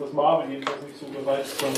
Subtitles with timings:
[0.00, 1.70] was Marvel jedenfalls nicht so gereizt war.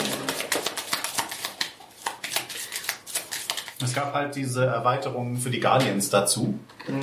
[3.80, 6.59] Es gab halt diese Erweiterung für die Guardians dazu.
[6.89, 7.01] Mhm.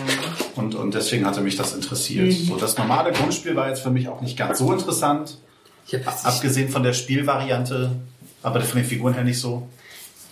[0.56, 2.34] Und, und deswegen hatte mich das interessiert.
[2.34, 5.38] So, das normale Grundspiel war jetzt für mich auch nicht ganz so interessant.
[6.24, 7.92] Abgesehen von der Spielvariante,
[8.42, 9.68] aber von den Figuren her nicht so.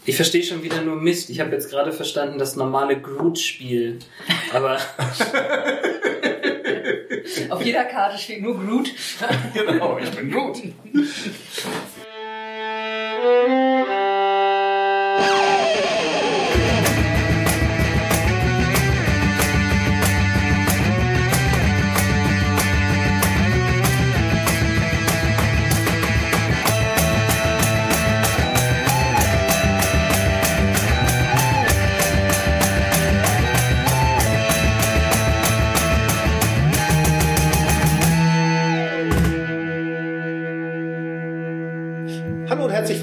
[0.05, 1.29] ich verstehe schon wieder nur Mist.
[1.29, 4.00] Ich habe jetzt gerade verstanden, das normale Groot-Spiel.
[4.54, 4.77] Aber
[7.49, 8.91] Auf jeder Karte steht nur Groot.
[9.53, 10.61] Genau, ich bin gut.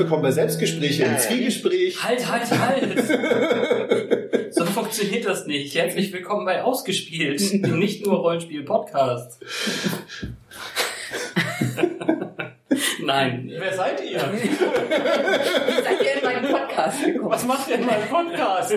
[0.00, 2.02] willkommen bei Selbstgespräche im Zwiegespräch.
[2.02, 3.04] halt, halt, halt!
[4.54, 5.74] so funktioniert das nicht.
[5.74, 9.44] Herzlich willkommen bei Ausgespielt, dem nicht nur Rollenspiel-Podcast.
[13.04, 14.20] Nein, Wer seid ihr?
[14.32, 14.48] Wie
[15.82, 17.30] seid ihr in meinen Podcast gekommen?
[17.30, 18.72] Was macht ihr in meinem Podcast?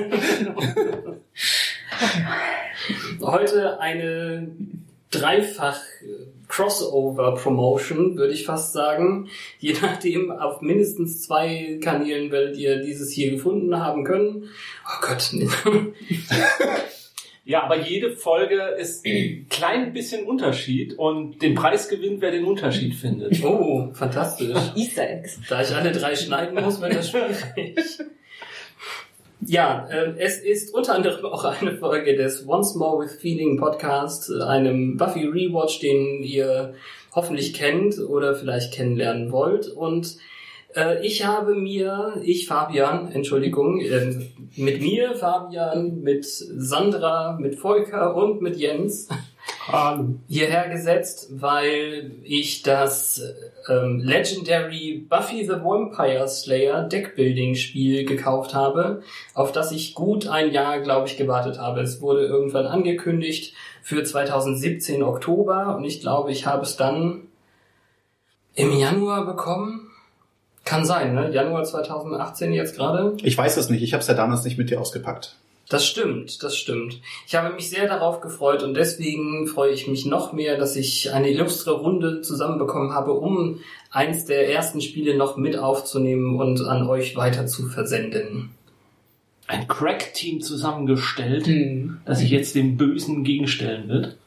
[3.22, 4.50] heute eine
[5.10, 5.80] dreifach
[6.54, 9.28] Crossover Promotion, würde ich fast sagen.
[9.58, 14.50] Je nachdem, auf mindestens zwei Kanälen werdet ihr dieses hier gefunden haben können.
[14.86, 15.50] Oh Gott, nee.
[17.46, 22.46] Ja, aber jede Folge ist ein klein bisschen Unterschied und den Preis gewinnt, wer den
[22.46, 23.44] Unterschied findet.
[23.44, 24.58] Oh, fantastisch.
[24.78, 25.42] Easter Eggs.
[25.50, 27.36] Da ich alle drei schneiden muss, wird das schwierig.
[29.48, 34.30] Ja, äh, es ist unter anderem auch eine Folge des Once More with Feeling Podcast,
[34.30, 36.76] äh, einem Buffy Rewatch, den ihr
[37.14, 39.68] hoffentlich kennt oder vielleicht kennenlernen wollt.
[39.68, 40.18] Und
[40.76, 44.16] äh, ich habe mir, ich Fabian, Entschuldigung, äh,
[44.56, 49.10] mit mir Fabian, mit Sandra, mit Volker und mit Jens
[49.68, 50.16] Hallo.
[50.28, 53.22] hierher gesetzt, weil ich das
[53.70, 59.04] ähm, Legendary Buffy the Vampire Slayer Deckbuilding Spiel gekauft habe,
[59.34, 61.82] auf das ich gut ein Jahr, glaube ich, gewartet habe.
[61.82, 67.28] Es wurde irgendwann angekündigt für 2017 Oktober und ich glaube, ich habe es dann
[68.56, 69.90] im Januar bekommen.
[70.66, 71.30] Kann sein, ne?
[71.32, 73.18] Januar 2018 jetzt gerade.
[73.24, 75.36] Ich weiß es nicht, ich habe es ja damals nicht mit dir ausgepackt.
[75.70, 77.00] Das stimmt, das stimmt.
[77.26, 81.14] Ich habe mich sehr darauf gefreut und deswegen freue ich mich noch mehr, dass ich
[81.14, 83.60] eine illustre Runde zusammenbekommen habe, um
[83.90, 88.52] eins der ersten Spiele noch mit aufzunehmen und an euch weiter zu versenden.
[89.48, 91.50] Ein Crack-Team zusammengestellt,
[92.06, 94.18] das sich jetzt dem Bösen gegenstellen wird.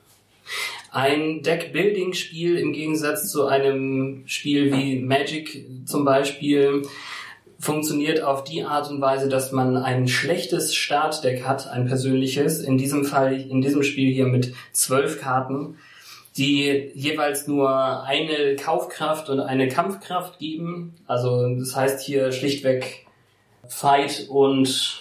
[0.91, 6.83] Ein Deck-Building-Spiel im Gegensatz zu einem Spiel wie Magic zum Beispiel
[7.59, 12.61] funktioniert auf die Art und Weise, dass man ein schlechtes Startdeck hat, ein persönliches.
[12.61, 15.79] In diesem Fall, in diesem Spiel hier mit zwölf Karten,
[16.37, 20.95] die jeweils nur eine Kaufkraft und eine Kampfkraft geben.
[21.07, 23.07] Also das heißt hier schlichtweg
[23.69, 25.01] Fight und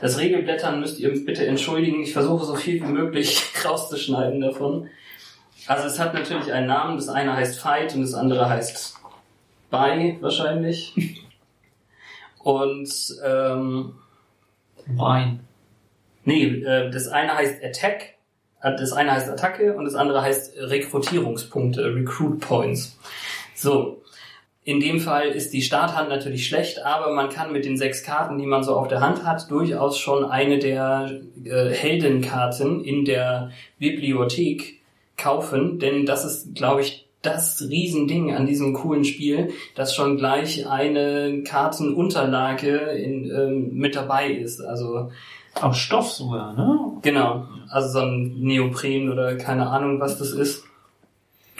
[0.00, 2.02] das Regelblättern müsst ihr bitte entschuldigen.
[2.02, 4.88] Ich versuche so viel wie möglich rauszuschneiden davon.
[5.66, 6.96] Also es hat natürlich einen Namen.
[6.96, 9.01] Das eine heißt Fight und das andere heißt
[9.72, 10.94] Buy wahrscheinlich.
[12.44, 12.90] Und
[13.24, 13.94] ähm,
[14.86, 15.40] Wein.
[16.24, 18.14] nee, äh, das eine heißt Attack,
[18.60, 22.98] äh, das eine heißt Attacke und das andere heißt Rekrutierungspunkte, Recruit Points.
[23.54, 23.98] So.
[24.64, 28.38] In dem Fall ist die Starthand natürlich schlecht, aber man kann mit den sechs Karten,
[28.38, 33.50] die man so auf der Hand hat, durchaus schon eine der äh, Heldenkarten in der
[33.80, 34.80] Bibliothek
[35.16, 40.66] kaufen, denn das ist, glaube ich, das Riesending an diesem coolen Spiel, dass schon gleich
[40.66, 44.60] eine Kartenunterlage in, ähm, mit dabei ist.
[44.60, 45.10] Also
[45.54, 46.98] Aus Stoff sogar, ne?
[47.02, 50.64] Genau, also so ein Neopren oder keine Ahnung, was das ist,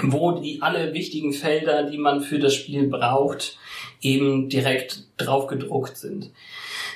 [0.02, 3.58] wo die alle wichtigen Felder, die man für das Spiel braucht,
[4.00, 6.30] eben direkt drauf gedruckt sind.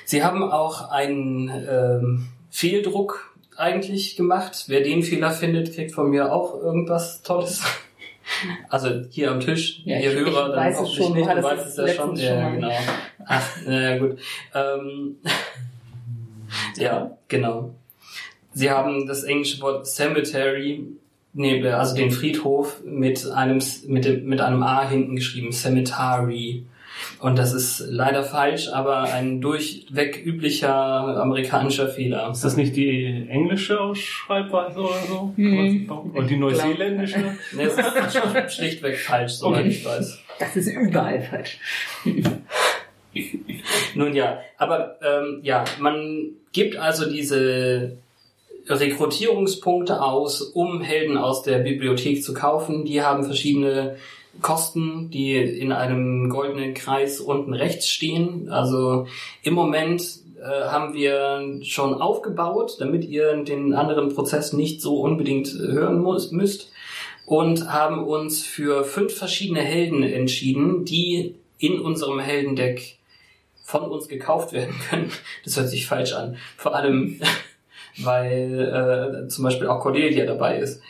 [0.05, 4.65] Sie haben auch einen ähm, Fehldruck eigentlich gemacht.
[4.67, 7.61] Wer den Fehler findet, kriegt von mir auch irgendwas Tolles.
[8.69, 11.29] Also hier am Tisch, Ja, ihr ich- ich Hörer, dann weiß hoffentlich schon, du nicht,
[11.31, 12.15] du weißt es ja schon.
[12.15, 12.71] Ja, genau.
[13.25, 14.17] Ach, na gut.
[14.53, 15.15] Ähm,
[16.77, 17.73] ja, genau.
[18.53, 20.83] Sie haben das englische Wort Cemetery,
[21.33, 26.65] nee, also den Friedhof mit einem, mit dem, mit einem A hinten geschrieben, Cemetery.
[27.19, 32.29] Und das ist leider falsch, aber ein durchweg üblicher amerikanischer Fehler.
[32.31, 35.33] Ist das nicht die englische Ausschreibweise oder so?
[35.35, 35.89] Hm.
[35.89, 37.37] Und die neuseeländische?
[37.53, 39.69] Nee, es ist schlichtweg falsch, soweit Okay.
[39.69, 40.19] ich weiß.
[40.39, 41.57] Das ist überall falsch.
[43.95, 47.97] Nun ja, aber ähm, ja, man gibt also diese
[48.69, 52.85] Rekrutierungspunkte aus, um Helden aus der Bibliothek zu kaufen.
[52.85, 53.95] Die haben verschiedene
[54.41, 58.49] Kosten, die in einem goldenen Kreis unten rechts stehen.
[58.49, 59.07] Also
[59.43, 60.03] im Moment
[60.39, 65.99] äh, haben wir schon aufgebaut, damit ihr den anderen Prozess nicht so unbedingt äh, hören
[65.99, 66.71] muss, müsst.
[67.25, 72.97] Und haben uns für fünf verschiedene Helden entschieden, die in unserem Heldendeck
[73.63, 75.11] von uns gekauft werden können.
[75.43, 76.37] Das hört sich falsch an.
[76.55, 77.19] Vor allem,
[77.97, 80.81] weil äh, zum Beispiel auch Cordelia dabei ist.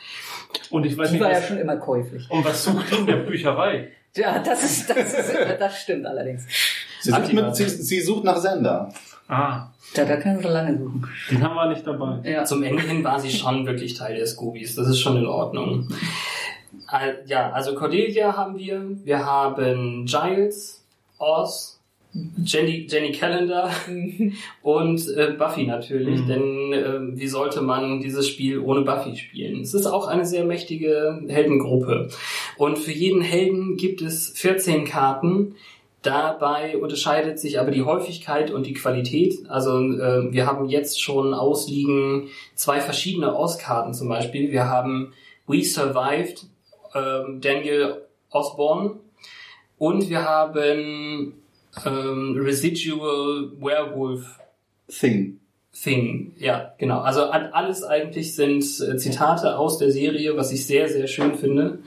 [0.70, 2.30] Und ich weiß Die nicht, war ja was, schon immer käuflich.
[2.30, 3.90] und was sucht in der Bücherei?
[4.16, 6.48] Ja, das ist, das ist, das stimmt allerdings.
[7.02, 8.92] Sie sucht, mit, sie, sie sucht nach Sender.
[9.28, 11.08] Ah, Ja, da können sie lange suchen.
[11.30, 12.18] den haben wir nicht dabei.
[12.28, 12.44] Ja.
[12.44, 14.74] Zum Ende hin war sie schon wirklich Teil der Scoobies.
[14.76, 15.88] Das ist schon in Ordnung.
[16.88, 18.82] Al- Ja, also Cordelia haben wir.
[19.04, 20.84] Wir haben Giles,
[21.20, 21.77] Oz,
[22.44, 23.70] Jenny, Jenny Calendar
[24.62, 26.22] und äh, Buffy natürlich.
[26.22, 26.28] Mhm.
[26.28, 29.62] Denn äh, wie sollte man dieses Spiel ohne Buffy spielen?
[29.62, 32.10] Es ist auch eine sehr mächtige Heldengruppe.
[32.58, 35.56] Und für jeden Helden gibt es 14 Karten.
[36.02, 39.36] Dabei unterscheidet sich aber die Häufigkeit und die Qualität.
[39.50, 44.52] Also äh, wir haben jetzt schon ausliegen zwei verschiedene Oskarten zum Beispiel.
[44.52, 45.14] Wir haben
[45.48, 46.46] We Survived,
[46.96, 49.00] ähm, Daniel Osborne
[49.78, 51.34] und wir haben
[51.86, 54.40] ähm, Residual Werewolf
[54.88, 55.40] Thing.
[55.74, 56.34] Thing.
[56.38, 57.02] Ja, genau.
[57.02, 61.80] Also alles eigentlich sind äh, Zitate aus der Serie, was ich sehr, sehr schön finde.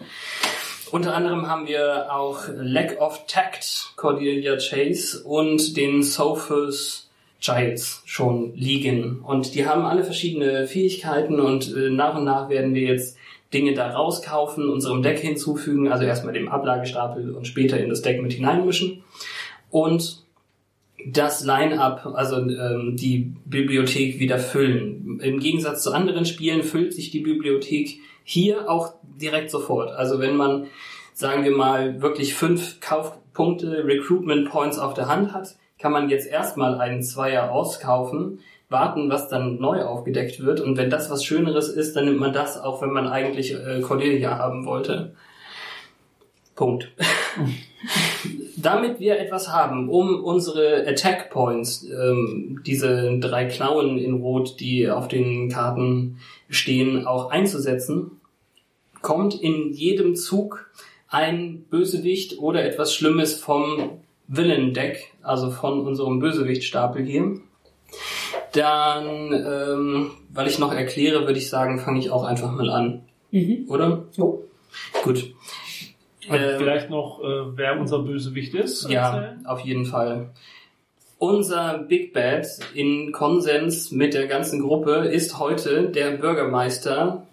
[0.93, 7.11] Unter anderem haben wir auch Lack of Tact, Cordelia Chase und den Sophus
[7.41, 9.21] Giles schon liegen.
[9.21, 13.17] Und die haben alle verschiedene Fähigkeiten und äh, nach und nach werden wir jetzt
[13.53, 18.23] Dinge da rauskaufen, unserem Deck hinzufügen, also erstmal dem Ablagestapel und später in das Deck
[18.23, 19.03] mit hineinmischen.
[19.71, 20.25] Und
[21.07, 25.21] das Line-up, also ähm, die Bibliothek wieder füllen.
[25.23, 29.91] Im Gegensatz zu anderen Spielen füllt sich die Bibliothek hier auch direkt sofort.
[29.93, 30.67] Also wenn man,
[31.15, 36.27] sagen wir mal, wirklich fünf Kaufpunkte, Recruitment Points auf der Hand hat, kann man jetzt
[36.27, 40.61] erstmal einen Zweier auskaufen, warten, was dann neu aufgedeckt wird.
[40.61, 43.81] Und wenn das was Schöneres ist, dann nimmt man das, auch wenn man eigentlich äh,
[43.81, 45.15] Cordelia haben wollte.
[46.55, 46.93] Punkt.
[48.57, 54.89] Damit wir etwas haben, um unsere Attack Points, ähm, diese drei Klauen in Rot, die
[54.89, 56.19] auf den Karten
[56.49, 58.13] stehen, auch einzusetzen,
[59.03, 60.71] kommt in jedem Zug
[61.09, 67.41] ein Bösewicht oder etwas Schlimmes vom Villain Deck, also von unserem Bösewichtstapel hier.
[68.53, 73.03] Dann, ähm, weil ich noch erkläre, würde ich sagen, fange ich auch einfach mal an,
[73.31, 73.67] Mhm.
[73.69, 74.05] oder?
[74.17, 74.45] Jo.
[75.05, 75.33] Gut.
[76.31, 78.89] Und Ähm, vielleicht noch, äh, wer unser Bösewicht ist.
[78.89, 79.47] Ja, erzählen?
[79.47, 80.31] auf jeden Fall.
[81.19, 87.27] Unser Big Bad in Konsens mit der ganzen Gruppe ist heute der Bürgermeister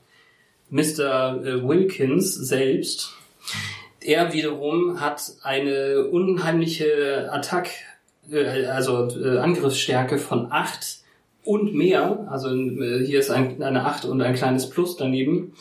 [0.69, 1.41] Mr.
[1.43, 3.13] äh, Wilkins selbst.
[4.01, 7.69] Er wiederum hat eine unheimliche Attack,
[8.31, 11.03] äh, also äh, Angriffsstärke von 8
[11.43, 12.27] und mehr.
[12.29, 15.53] Also äh, hier ist ein, eine 8 und ein kleines Plus daneben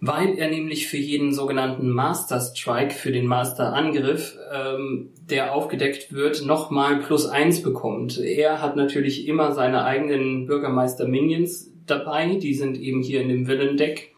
[0.00, 6.12] weil er nämlich für jeden sogenannten Master Strike, für den Master Angriff, ähm, der aufgedeckt
[6.12, 8.18] wird, nochmal plus eins bekommt.
[8.18, 13.46] Er hat natürlich immer seine eigenen Bürgermeister Minions dabei, die sind eben hier in dem
[13.46, 14.14] Villain Deck.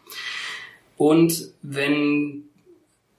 [0.97, 2.45] Und wenn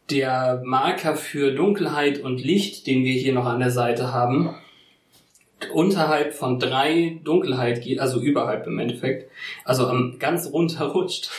[0.09, 4.55] der Marker für Dunkelheit und Licht, den wir hier noch an der Seite haben,
[5.73, 9.29] unterhalb von drei Dunkelheit geht, also überhalb im Endeffekt,
[9.65, 11.29] also ganz runter rutscht,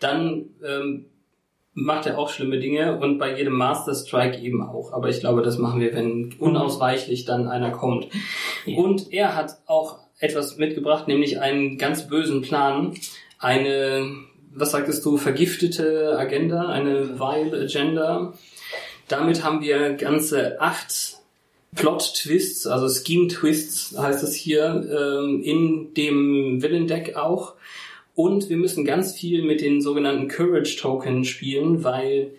[0.00, 1.06] dann ähm,
[1.74, 4.92] macht er auch schlimme Dinge und bei jedem Master Strike eben auch.
[4.92, 8.08] Aber ich glaube, das machen wir, wenn unausweichlich dann einer kommt.
[8.66, 12.94] Und er hat auch etwas mitgebracht, nämlich einen ganz bösen Plan,
[13.38, 14.08] eine,
[14.54, 18.34] was sagtest du, vergiftete Agenda, eine vile Agenda.
[19.08, 21.18] Damit haben wir ganze acht
[21.74, 27.54] Plot-Twists, also Scheme-Twists heißt es hier, ähm, in dem Villain-Deck auch.
[28.14, 32.32] Und wir müssen ganz viel mit den sogenannten Courage Token spielen, weil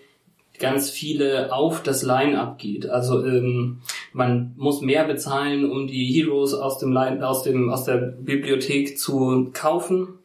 [0.59, 2.89] ganz viele auf das Line-up geht.
[2.89, 3.81] Also ähm,
[4.13, 8.97] man muss mehr bezahlen, um die Heroes aus dem Line, aus dem aus der Bibliothek
[8.97, 10.19] zu kaufen.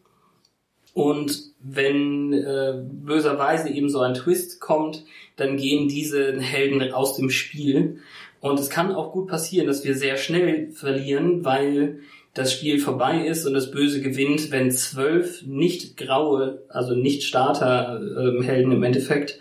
[0.95, 5.05] Und wenn äh, böserweise eben so ein Twist kommt,
[5.37, 7.99] dann gehen diese Helden aus dem Spiel.
[8.41, 12.01] Und es kann auch gut passieren, dass wir sehr schnell verlieren, weil
[12.35, 18.73] das Spiel vorbei ist und das Böse gewinnt, wenn zwölf nicht graue, also nicht Starter-Helden
[18.73, 19.39] im Endeffekt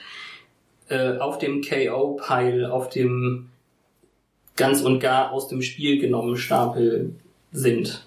[0.90, 3.50] äh, auf dem KO-Pile, auf dem
[4.56, 7.16] ganz und gar aus dem Spiel genommen Stapel
[7.52, 8.06] sind.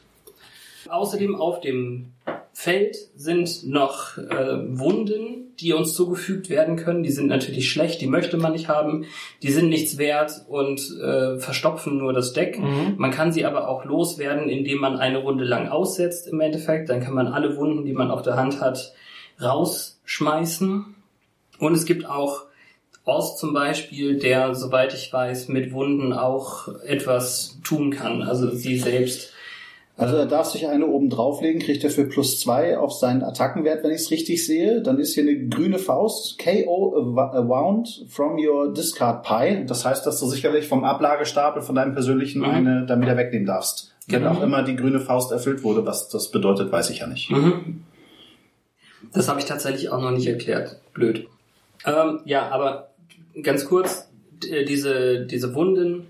[0.89, 2.12] Außerdem auf dem
[2.63, 7.03] Feld sind noch äh, Wunden, die uns zugefügt werden können.
[7.03, 9.05] Die sind natürlich schlecht, die möchte man nicht haben.
[9.43, 12.61] Die sind nichts wert und äh, verstopfen nur das Deck.
[12.61, 12.95] Mhm.
[12.99, 16.89] Man kann sie aber auch loswerden, indem man eine Runde lang aussetzt im Endeffekt.
[16.89, 18.93] Dann kann man alle Wunden, die man auf der Hand hat,
[19.43, 20.95] rausschmeißen.
[21.59, 22.45] Und es gibt auch
[23.05, 28.23] Oz zum Beispiel, der, soweit ich weiß, mit Wunden auch etwas tun kann.
[28.23, 29.32] Also sie selbst
[29.97, 33.85] Also er darf sich eine oben drauflegen, kriegt er für plus zwei auf seinen Attackenwert,
[33.85, 34.81] wenn ich es richtig sehe.
[34.81, 39.67] Dann ist hier eine grüne Faust, KO wound from your discard pile.
[39.67, 42.45] Das heißt, dass du sicherlich vom Ablagestapel von deinem persönlichen Mhm.
[42.49, 43.93] eine dann wieder wegnehmen darfst.
[44.09, 44.33] Wenn Genau.
[44.39, 47.31] auch immer die grüne Faust erfüllt wurde, was das bedeutet, weiß ich ja nicht.
[47.31, 47.85] Mhm.
[49.13, 50.81] Das habe ich tatsächlich auch noch nicht erklärt.
[50.95, 51.27] Blöd.
[51.85, 52.89] Ähm, ja, aber
[53.43, 54.09] ganz kurz,
[54.43, 56.07] d- diese, diese Wunden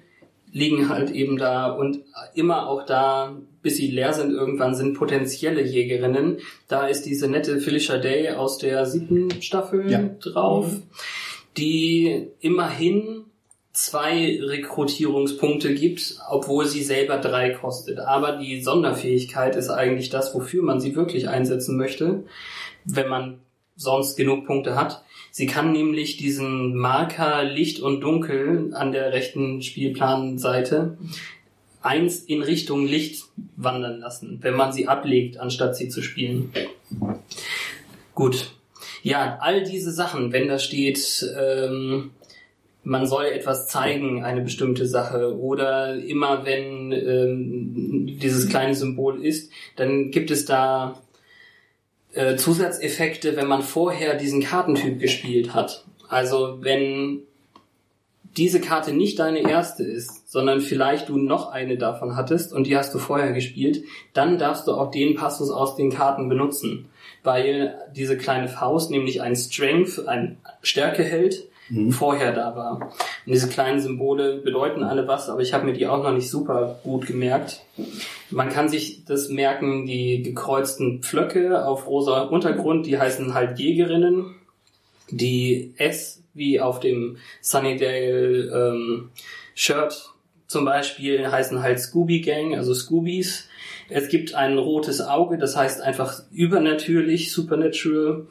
[0.52, 2.00] liegen halt eben da und
[2.34, 6.38] immer auch da, bis sie leer sind, irgendwann sind potenzielle Jägerinnen.
[6.68, 10.02] Da ist diese nette Felicia Day aus der siebten Staffel Ja.
[10.20, 10.66] drauf,
[11.56, 13.24] die immerhin
[13.72, 17.98] zwei Rekrutierungspunkte gibt, obwohl sie selber drei kostet.
[18.00, 22.24] Aber die Sonderfähigkeit ist eigentlich das, wofür man sie wirklich einsetzen möchte,
[22.84, 23.38] wenn man
[23.76, 25.02] sonst genug Punkte hat.
[25.34, 30.98] Sie kann nämlich diesen Marker Licht und Dunkel an der rechten Spielplanseite
[31.80, 33.24] eins in Richtung Licht
[33.56, 36.52] wandern lassen, wenn man sie ablegt, anstatt sie zu spielen.
[38.14, 38.52] Gut.
[39.02, 42.10] Ja, all diese Sachen, wenn da steht, ähm,
[42.84, 49.50] man soll etwas zeigen, eine bestimmte Sache, oder immer wenn ähm, dieses kleine Symbol ist,
[49.76, 51.00] dann gibt es da
[52.14, 55.84] äh, Zusatzeffekte, wenn man vorher diesen Kartentyp gespielt hat.
[56.08, 57.22] Also wenn
[58.36, 62.76] diese Karte nicht deine erste ist, sondern vielleicht du noch eine davon hattest und die
[62.76, 66.86] hast du vorher gespielt, dann darfst du auch den Passus aus den Karten benutzen,
[67.22, 71.48] weil diese kleine Faust nämlich ein Strength, ein Stärke hält,
[71.90, 72.80] vorher da war.
[73.26, 76.30] Und diese kleinen Symbole bedeuten alle was, aber ich habe mir die auch noch nicht
[76.30, 77.60] super gut gemerkt.
[78.32, 84.34] Man kann sich das merken, die gekreuzten Pflöcke auf rosa Untergrund, die heißen halt Jägerinnen.
[85.10, 89.10] Die S, wie auf dem Sunnydale ähm,
[89.54, 90.14] Shirt
[90.46, 93.48] zum Beispiel, heißen halt Scooby Gang, also Scoobies.
[93.90, 98.26] Es gibt ein rotes Auge, das heißt einfach übernatürlich, supernatural.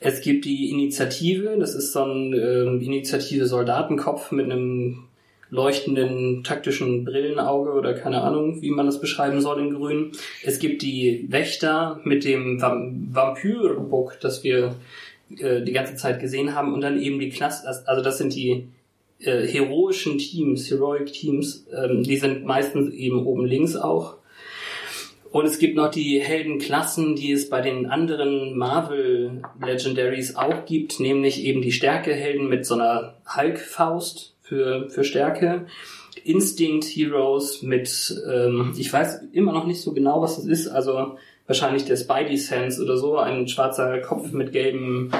[0.00, 5.04] Es gibt die Initiative, das ist so ein ähm, Initiative Soldatenkopf mit einem
[5.50, 10.12] leuchtenden taktischen Brillenauge oder keine Ahnung, wie man das beschreiben soll in grün.
[10.42, 14.74] Es gibt die Wächter mit dem Vam Vampyrbook, das wir
[15.38, 18.68] äh, die ganze Zeit gesehen haben und dann eben die Klasse, also das sind die
[19.20, 24.16] äh, heroischen Teams, Heroic Teams, ähm, die sind meistens eben oben links auch.
[25.30, 31.00] Und es gibt noch die Heldenklassen, die es bei den anderen Marvel Legendaries auch gibt,
[31.00, 35.66] nämlich eben die Stärkehelden mit so einer Hulk-Faust für, für Stärke.
[36.22, 41.18] Instinct Heroes mit, ähm, ich weiß immer noch nicht so genau, was das ist, also
[41.46, 45.10] wahrscheinlich der Spidey Sense oder so, ein schwarzer Kopf mit gelben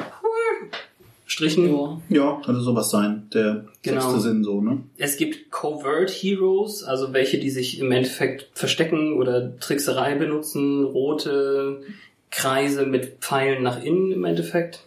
[1.26, 1.68] Strichen.
[1.68, 2.00] Ja.
[2.10, 3.28] Ja, könnte sowas sein.
[3.34, 4.00] Der Genau.
[4.02, 4.82] sechste Sinn so, ne?
[4.98, 11.82] Es gibt Covert Heroes, also welche, die sich im Endeffekt verstecken oder Trickserei benutzen, rote
[12.30, 14.86] Kreise mit Pfeilen nach innen im Endeffekt.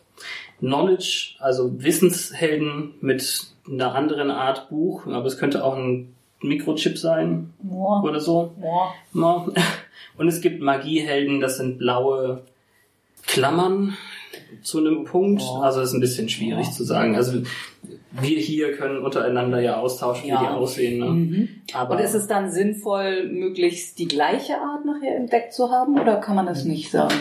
[0.59, 7.53] Knowledge, also Wissenshelden mit einer anderen Art Buch, aber es könnte auch ein Mikrochip sein
[7.61, 8.03] Boah.
[8.03, 8.53] oder so.
[9.13, 9.47] Boah.
[10.17, 12.43] Und es gibt Magiehelden, das sind blaue
[13.25, 13.97] Klammern
[14.61, 15.41] zu einem Punkt.
[15.41, 15.61] Ja.
[15.61, 17.15] Also das ist ein bisschen schwierig zu sagen.
[17.15, 17.41] Also
[18.11, 20.39] wir hier können untereinander ja austauschen, Ja.
[20.41, 20.99] wie die aussehen.
[20.99, 21.05] Ne?
[21.09, 21.49] Mhm.
[21.73, 25.99] Aber Und ist es dann sinnvoll, möglichst die gleiche Art nachher im Deck zu haben
[25.99, 27.13] oder kann man das nicht sagen?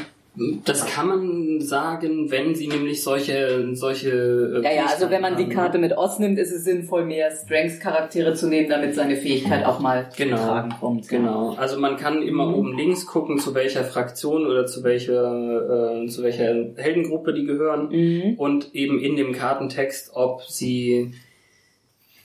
[0.65, 5.33] Das kann man sagen, wenn sie nämlich solche solche äh, Ja, ja, also wenn man
[5.33, 9.17] die Fähigkeiten Karte mit Oz nimmt, ist es sinnvoll, mehr Strengths-Charaktere zu nehmen, damit seine
[9.17, 10.37] Fähigkeit auch mal Genau.
[10.37, 11.09] Tragen kommt.
[11.09, 11.55] Genau.
[11.57, 12.55] Also man kann immer Mhm.
[12.55, 17.89] oben links gucken, zu welcher Fraktion oder zu welcher äh, zu welcher Heldengruppe die gehören.
[17.91, 18.35] Mhm.
[18.37, 21.13] und eben in dem Kartentext, ob sie,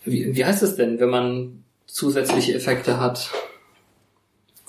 [0.03, 3.29] wie, wie heißt es denn, wenn man zusätzliche Effekte hat?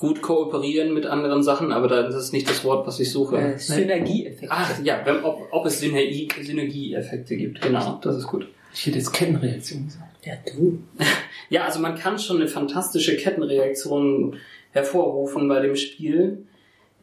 [0.02, 3.36] Gut kooperieren mit anderen Sachen, aber das ist nicht das Wort, was ich suche.
[3.36, 4.48] Äh, Synergieeffekte.
[4.50, 7.60] Ach ja, wenn, ob, ob es Synergie, Synergieeffekte gibt.
[7.60, 8.48] Genau, das ist gut.
[8.74, 10.26] Ich hätte jetzt Kettenreaktion gesagt.
[10.26, 10.80] Ja, du.
[11.50, 14.38] Ja, also man kann schon eine fantastische Kettenreaktion
[14.72, 16.46] hervorrufen bei dem Spiel.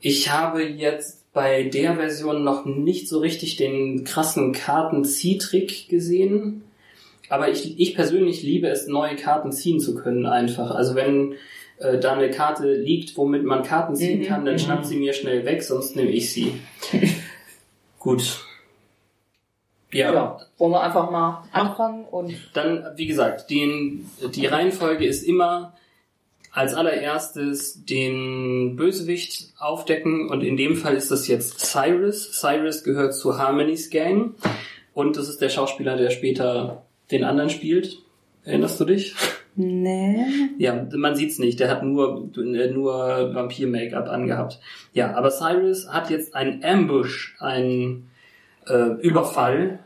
[0.01, 6.63] Ich habe jetzt bei der Version noch nicht so richtig den krassen Kartenziehtrick gesehen.
[7.29, 10.71] Aber ich, ich persönlich liebe es, neue Karten ziehen zu können einfach.
[10.71, 11.35] Also wenn
[11.79, 14.25] äh, da eine Karte liegt, womit man Karten ziehen Mhm.
[14.25, 16.53] kann, dann schnappt sie mir schnell weg, sonst nehme ich sie.
[17.99, 18.45] Gut.
[19.91, 20.13] Ja.
[20.13, 25.73] ja, Wollen wir einfach mal anfangen und Dann, wie gesagt, den, die Reihenfolge ist immer
[26.51, 32.31] als allererstes den Bösewicht aufdecken und in dem Fall ist das jetzt Cyrus.
[32.39, 34.35] Cyrus gehört zu Harmony's Gang
[34.93, 37.97] und das ist der Schauspieler, der später den anderen spielt.
[38.43, 39.15] Erinnerst du dich?
[39.61, 40.25] Nee.
[40.57, 41.59] Ja, man sieht's nicht.
[41.59, 42.93] Der hat nur, nur
[43.35, 44.61] Vampir-Make-up angehabt.
[44.93, 48.09] Ja, aber Cyrus hat jetzt einen Ambush, einen
[48.69, 49.79] äh, Überfall.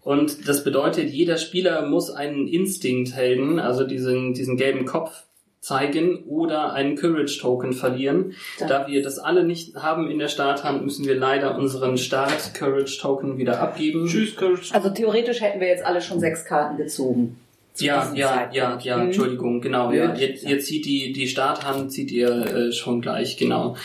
[0.00, 5.24] Und das bedeutet, jeder Spieler muss einen Instinct-Helden, also diesen, diesen gelben Kopf,
[5.60, 8.32] zeigen oder einen Courage-Token verlieren.
[8.58, 8.66] Ja.
[8.68, 13.60] Da wir das alle nicht haben in der Starthand, müssen wir leider unseren Start-Courage-Token wieder
[13.60, 14.06] abgeben.
[14.06, 14.74] Tschüss, Courage.
[14.74, 17.38] Also theoretisch hätten wir jetzt alle schon sechs Karten gezogen.
[17.78, 18.54] Ja, ja, Zeitpunkt.
[18.54, 19.02] ja, ja, Mhm.
[19.06, 20.14] Entschuldigung, genau, ja.
[20.14, 23.76] Ihr, ihr zieht die, die Starthand, zieht ihr äh, schon gleich, genau.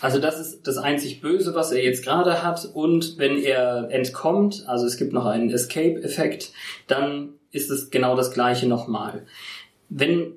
[0.00, 2.68] Also das ist das einzig Böse, was er jetzt gerade hat.
[2.74, 6.52] Und wenn er entkommt, also es gibt noch einen Escape-Effekt,
[6.86, 9.24] dann ist es genau das gleiche nochmal.
[9.88, 10.32] Wenn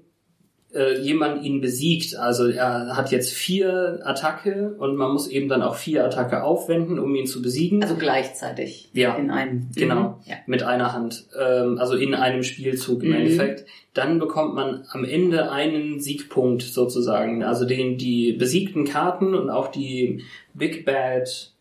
[0.78, 5.62] äh, jemand ihn besiegt, also er hat jetzt vier Attacke und man muss eben dann
[5.64, 7.82] auch vier Attacke aufwenden, um ihn zu besiegen.
[7.82, 8.90] Also gleichzeitig.
[8.94, 9.16] Ja.
[9.16, 9.68] In einem.
[9.76, 10.30] Genau, Mhm.
[10.30, 10.36] Ja.
[10.46, 13.16] mit einer Hand, ähm, also in einem Spielzug im Mhm.
[13.16, 13.66] Endeffekt.
[13.94, 19.70] Dann bekommt man am Ende einen Siegpunkt sozusagen, also den die besiegten Karten und auch
[19.70, 21.52] die Big Bad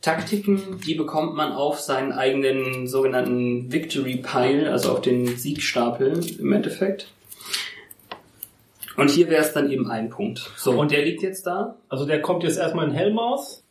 [0.00, 6.52] Taktiken, die bekommt man auf seinen eigenen sogenannten Victory Pile, also auf den Siegstapel im
[6.52, 7.06] Endeffekt.
[8.96, 10.50] Und hier wäre es dann eben ein Punkt.
[10.56, 11.76] So, und der liegt jetzt da.
[11.88, 13.62] Also der kommt jetzt erstmal in Hellmouth.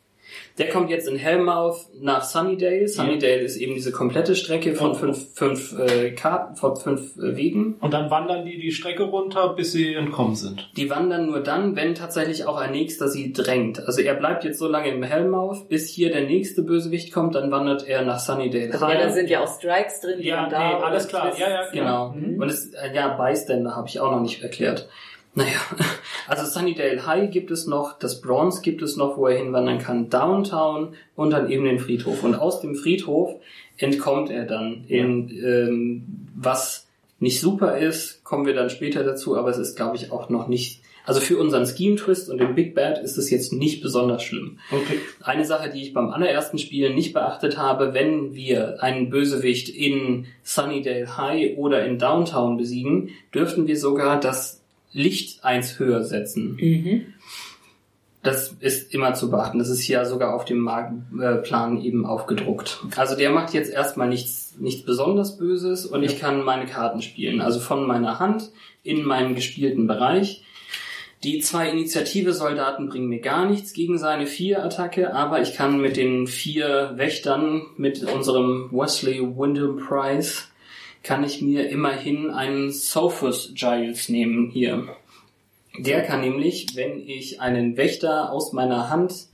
[0.56, 2.88] Der kommt jetzt in Hellmouth nach Sunnydale.
[2.88, 7.36] Sunnydale ist eben diese komplette Strecke von Und- fünf, fünf äh, Karten, von fünf äh,
[7.36, 7.74] Wegen.
[7.80, 10.70] Und dann wandern die die Strecke runter, bis sie entkommen sind.
[10.76, 13.80] Die wandern nur dann, wenn tatsächlich auch ein nächster sie drängt.
[13.86, 17.50] Also er bleibt jetzt so lange im Hellmouth, bis hier der nächste Bösewicht kommt, dann
[17.50, 18.72] wandert er nach Sunnydale.
[18.72, 20.68] Also ja, da sind ja auch Strikes drin, die Ja, man da.
[20.78, 21.32] nee, alles klar.
[21.38, 22.10] Ja, ja, Genau.
[22.12, 22.40] Mhm.
[22.40, 24.88] Und es, äh, ja, Bystander habe ich auch noch nicht erklärt.
[25.34, 25.58] Naja,
[26.28, 30.10] also Sunnydale High gibt es noch, das Bronze gibt es noch, wo er hinwandern kann,
[30.10, 32.22] Downtown und dann eben den Friedhof.
[32.22, 33.36] Und aus dem Friedhof
[33.78, 36.04] entkommt er dann in, ähm,
[36.36, 36.86] was
[37.18, 40.48] nicht super ist, kommen wir dann später dazu, aber es ist, glaube ich, auch noch
[40.48, 44.22] nicht, also für unseren Scheme Twist und den Big Bad ist es jetzt nicht besonders
[44.24, 44.58] schlimm.
[44.70, 44.98] Okay.
[45.20, 50.26] Eine Sache, die ich beim allerersten Spiel nicht beachtet habe, wenn wir einen Bösewicht in
[50.42, 54.61] Sunnydale High oder in Downtown besiegen, dürften wir sogar das
[54.92, 56.56] Licht eins höher setzen.
[56.60, 57.06] Mhm.
[58.22, 59.58] Das ist immer zu beachten.
[59.58, 62.80] Das ist hier sogar auf dem Markenplan eben aufgedruckt.
[62.96, 67.40] Also der macht jetzt erstmal nichts, nichts besonders Böses und ich kann meine Karten spielen.
[67.40, 68.52] Also von meiner Hand
[68.84, 70.44] in meinen gespielten Bereich.
[71.24, 75.96] Die zwei Initiative-Soldaten bringen mir gar nichts gegen seine vier Attacke, aber ich kann mit
[75.96, 80.42] den vier Wächtern, mit unserem Wesley Wyndham Prize,
[81.02, 84.88] kann ich mir immerhin einen Sophus Giles nehmen hier.
[85.78, 89.26] Der kann nämlich, wenn ich einen Wächter aus meiner Hand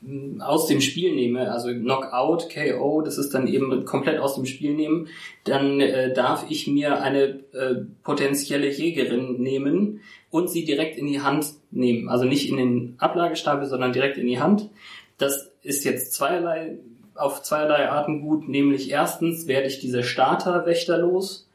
[0.00, 4.46] mh, aus dem Spiel nehme, also Knockout, KO, das ist dann eben komplett aus dem
[4.46, 5.08] Spiel nehmen,
[5.44, 11.20] dann äh, darf ich mir eine äh, potenzielle Jägerin nehmen und sie direkt in die
[11.20, 12.08] Hand nehmen.
[12.08, 14.70] Also nicht in den Ablagestapel, sondern direkt in die Hand.
[15.18, 16.78] Das ist jetzt zweierlei,
[17.20, 21.48] auf zweierlei Arten gut, nämlich erstens werde ich diese Starterwächter los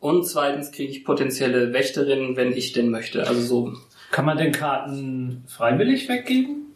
[0.00, 3.26] und zweitens kriege ich potenzielle Wächterinnen, wenn ich denn möchte.
[3.26, 3.72] Also so
[4.10, 6.74] Kann man denn Karten freiwillig weggeben?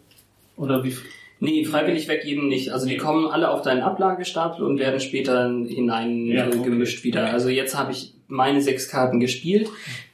[0.57, 0.95] Oder wie?
[1.41, 2.71] Nee, freiwillig weggeben nicht.
[2.71, 7.05] Also die kommen alle auf deinen Ablagestapel und werden später hinein Ja, okay.
[7.05, 7.33] wieder.
[7.33, 9.69] Also jetzt habe ich meine sechs Karten gespielt.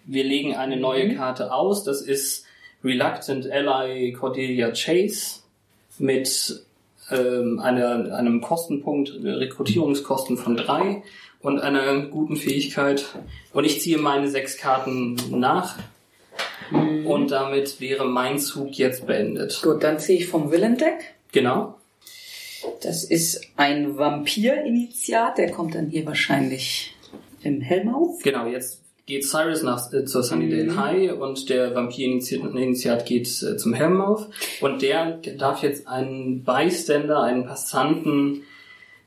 [0.05, 1.85] Wir legen eine neue Karte aus.
[1.85, 2.47] Das ist
[2.83, 5.41] Reluctant Ally Cordelia Chase
[5.99, 6.65] mit
[7.11, 11.03] ähm, einer, einem Kostenpunkt, äh, Rekrutierungskosten von drei
[11.41, 13.05] und einer guten Fähigkeit.
[13.53, 15.79] Und ich ziehe meine sechs Karten nach.
[16.71, 19.61] Und damit wäre mein Zug jetzt beendet.
[19.63, 21.15] Gut, dann ziehe ich vom Villain-Deck.
[21.33, 21.79] Genau.
[22.83, 26.95] Das ist ein Vampir-Initiat, der kommt dann hier wahrscheinlich
[27.43, 28.23] im Hellmouth.
[28.23, 30.81] Genau, jetzt geht Cyrus nach, äh, zur Sunnydale Mhm.
[30.81, 34.29] High und der Vampir-Initiat geht äh, zum Helmmouth
[34.61, 38.43] und der darf jetzt einen Bystander, einen Passanten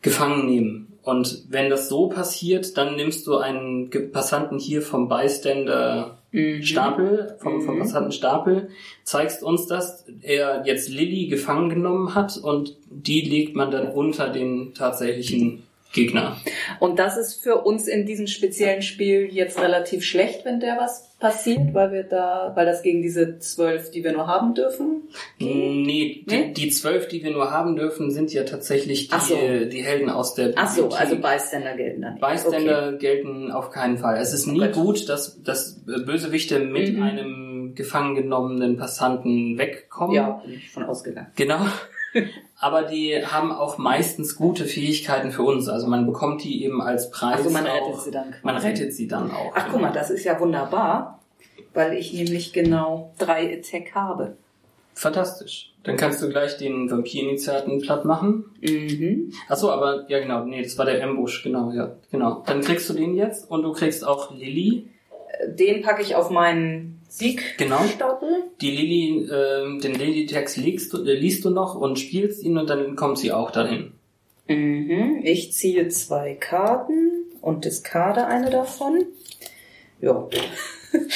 [0.01, 0.87] gefangen nehmen.
[1.03, 6.63] Und wenn das so passiert, dann nimmst du einen Passanten hier vom Bystander Mhm.
[6.63, 7.79] Stapel, vom, vom Mhm.
[7.79, 8.69] Passantenstapel,
[9.03, 14.29] zeigst uns, dass er jetzt Lilly gefangen genommen hat und die legt man dann unter
[14.29, 15.63] den tatsächlichen
[15.93, 16.37] Gegner.
[16.79, 21.11] Und das ist für uns in diesem speziellen Spiel jetzt relativ schlecht, wenn der was
[21.19, 25.03] passiert, weil wir da, weil das gegen diese zwölf, die wir nur haben dürfen.
[25.39, 26.51] Nee, Nee?
[26.51, 29.35] Die, zwölf, die wir nur haben dürfen, sind ja tatsächlich die, so.
[29.69, 32.21] die Helden aus der Ach so, also Bystander gelten dann nicht.
[32.27, 34.17] Bystander gelten auf keinen Fall.
[34.17, 34.73] Es ist nie Gut.
[34.73, 37.03] gut, dass, dass Bösewichte mit Mhm.
[37.03, 40.17] einem gefangen genommenen Passanten wegkommen.
[40.17, 40.17] Okay.
[40.17, 41.27] Ja, bin ich von ausgegangen.
[41.35, 41.59] Genau.
[42.63, 45.67] Aber die haben auch meistens gute Fähigkeiten für uns.
[45.67, 47.39] Also man bekommt die eben als Preis.
[47.39, 48.35] Also man auch, rettet sie dann.
[48.41, 49.51] Man rettet sie dann auch.
[49.53, 51.19] Ach, guck mal, das ist ja wunderbar,
[51.73, 54.37] weil ich nämlich genau drei Attack habe.
[54.93, 55.73] Fantastisch.
[55.83, 58.45] Dann kannst du gleich den Vampir-Initiaten platt machen.
[58.61, 59.33] Mhm.
[59.49, 62.43] Ach so, aber ja genau, nee, das war der Ambush, genau, ja, genau.
[62.45, 64.87] Dann kriegst du den jetzt und du kriegst auch Lilly.
[65.49, 67.01] Den packe ich auf meinen
[67.57, 67.77] Genau.
[67.83, 68.43] Siegstapel.
[68.61, 72.69] Die Lilly, ähm, den Lilly-Text liest du, äh, liest du noch und spielst ihn und
[72.69, 73.91] dann kommt sie auch dahin.
[74.47, 75.21] Mhm.
[75.23, 79.05] Ich ziehe zwei Karten und diskarde eine davon.
[80.01, 80.27] Ja,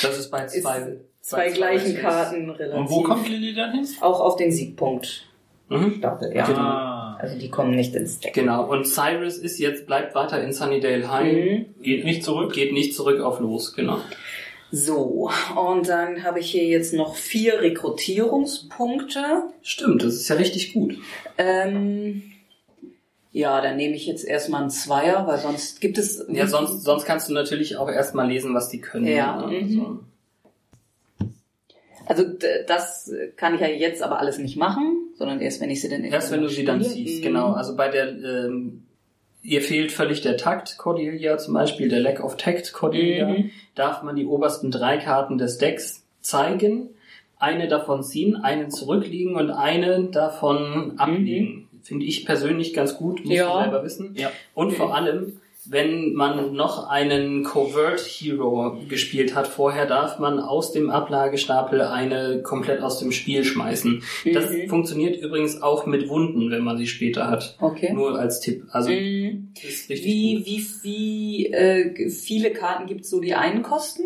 [0.01, 2.79] Das ist bei Ist zwei, zwei gleichen ist- Karten relativ.
[2.79, 3.88] Und wo kommt Lilly dann hin?
[4.01, 5.23] Auch auf den Siegpunkt
[5.69, 5.95] Mhm.
[5.97, 6.45] Stapel, ja.
[6.47, 7.17] Ah.
[7.19, 8.33] Also die kommen nicht ins Deck.
[8.33, 8.69] Genau.
[8.71, 11.33] Und Cyrus ist jetzt, bleibt weiter in Sunnydale High.
[11.33, 11.65] Mhm.
[11.83, 12.53] Geht nicht zurück.
[12.53, 13.97] Geht nicht zurück auf los, genau.
[14.71, 19.43] So, und dann habe ich hier jetzt noch vier Rekrutierungspunkte.
[19.62, 20.97] Stimmt, das ist ja richtig gut.
[21.38, 22.23] Ähm,
[23.32, 26.25] ja, dann nehme ich jetzt erstmal einen Zweier, weil sonst gibt es.
[26.30, 29.06] Ja, sonst, sonst kannst du natürlich auch erstmal lesen, was die können.
[29.08, 29.62] Ja, ne?
[29.62, 29.99] mhm.
[32.06, 35.82] Also d- das kann ich ja jetzt aber alles nicht machen, sondern erst wenn ich
[35.82, 36.95] sie dann Erst wenn du sie dann spiele.
[36.95, 37.23] ziehst, Mhm.
[37.23, 37.51] genau.
[37.53, 38.84] Also bei der, ähm,
[39.43, 43.28] ihr fehlt völlig der Takt, Cordelia zum Beispiel, der Lack of Tact, Cordelia.
[43.30, 43.52] Mhm.
[43.76, 46.89] Darf man die obersten drei Karten des Decks zeigen,
[47.39, 51.67] eine davon ziehen, eine zurücklegen und eine davon ablegen.
[51.84, 53.32] Finde ich persönlich ganz gut, musst Mhm.
[53.36, 53.54] Ja.
[53.54, 54.15] du selber wissen.
[54.17, 54.32] Ja.
[54.54, 60.71] Und vor allem, wenn man noch einen Covert Hero gespielt hat vorher, darf man aus
[60.71, 64.03] dem Ablagestapel eine komplett aus dem Spiel schmeißen.
[64.34, 64.69] Das Mhm.
[64.69, 67.58] funktioniert übrigens auch mit Wunden, wenn man sie später hat.
[67.60, 67.91] Okay.
[67.93, 68.63] Nur als Tipp.
[68.71, 69.49] Also Mhm.
[69.56, 70.45] ist richtig Wie, gut.
[70.45, 74.03] wie, wie äh, viele Karten gibt es so, die einen kosten?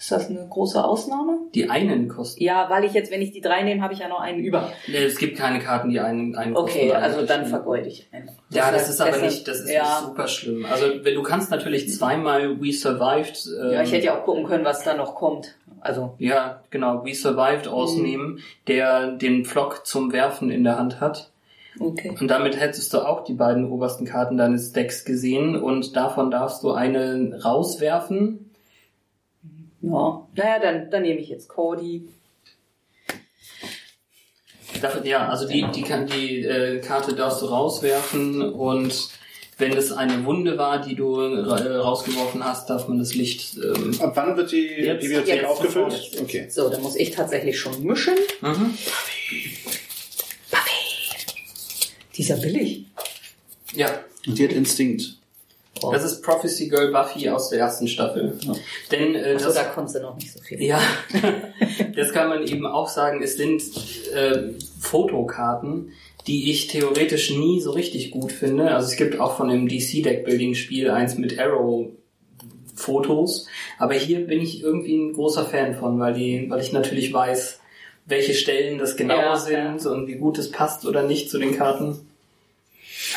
[0.00, 1.36] Ist das eine große Ausnahme?
[1.54, 2.42] Die einen kosten.
[2.42, 4.72] Ja, weil ich jetzt, wenn ich die drei nehme, habe ich ja noch einen über.
[4.88, 7.02] Nee, es gibt keine Karten, die einen, einen Okay, kosten.
[7.04, 8.30] also dann vergeude ich einen.
[8.48, 9.82] Ja, das ist aber nicht, das ist ja.
[9.82, 10.64] nicht super schlimm.
[10.64, 13.46] Also wenn du kannst natürlich zweimal We Survived.
[13.62, 15.54] Ähm, Ja, ich hätte ja auch gucken können, was da noch kommt.
[15.82, 17.72] Also, Ja, genau, We Survived Mhm.
[17.72, 21.30] ausnehmen, der den Flock zum Werfen in der Hand hat.
[21.78, 22.14] okay.
[22.18, 26.62] Und damit hättest du auch die beiden obersten Karten deines Decks gesehen und davon darfst
[26.62, 28.46] du eine rauswerfen.
[29.82, 32.08] Ja, naja, dann, dann nehme ich jetzt Cordy.
[34.80, 39.08] Dafür, ja, also die, die, kann, die äh, Karte darfst du rauswerfen und
[39.58, 43.56] wenn es eine Wunde war, die du äh, rausgeworfen hast, darf man das Licht.
[43.58, 45.92] Ähm, Ab wann wird die Jetzt- Bibliothek jetzt aufgefüllt?
[45.92, 46.20] sofort.
[46.22, 46.48] Okay.
[46.48, 48.14] So, dann muss ich tatsächlich schon mischen.
[48.40, 48.74] mhm.
[52.16, 52.84] Dieser billig.
[53.74, 55.16] Ja, Und die hat Instinkt.
[55.92, 58.38] Das ist Prophecy Girl Buffy aus der ersten Staffel.
[58.90, 60.62] Denn äh, das, da konntest du noch nicht so viel.
[60.62, 60.80] Ja,
[61.96, 63.22] das kann man eben auch sagen.
[63.22, 63.62] Es sind
[64.14, 65.92] äh, Fotokarten,
[66.26, 68.74] die ich theoretisch nie so richtig gut finde.
[68.74, 71.88] Also es gibt auch von dem DC Deckbuilding Spiel eins mit Arrow
[72.74, 73.46] Fotos,
[73.78, 77.60] aber hier bin ich irgendwie ein großer Fan von, weil die, weil ich natürlich weiß,
[78.06, 81.56] welche Stellen das genau Ja, sind und wie gut es passt oder nicht zu den
[81.56, 82.09] Karten.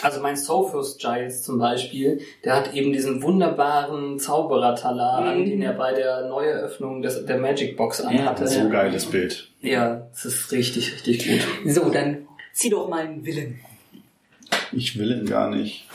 [0.03, 5.45] Also mein Sophos Giles zum Beispiel, der hat eben diesen wunderbaren Zauberertalar an, Mhm.
[5.45, 8.47] den er bei der Neueröffnung des, der Magic Box anhatte.
[8.47, 9.49] So geiles Bild.
[9.61, 11.27] Ja, das ist richtig, richtig
[11.63, 11.73] gut.
[11.73, 13.59] So, dann zieh doch mal einen Willen.
[14.73, 15.85] Ich will ihn gar nicht.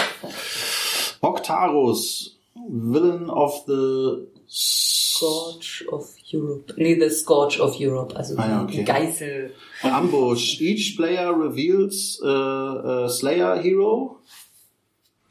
[1.20, 2.36] Oktarus,
[2.68, 6.74] Villain of the Scourge of Europe.
[6.76, 8.14] Nee, The Scourge of Europe.
[8.16, 8.76] Also Ah ja, die- okay.
[8.78, 9.54] die Geißel.
[9.82, 10.60] Ambush.
[10.60, 14.18] Each player reveals a, a Slayer hero.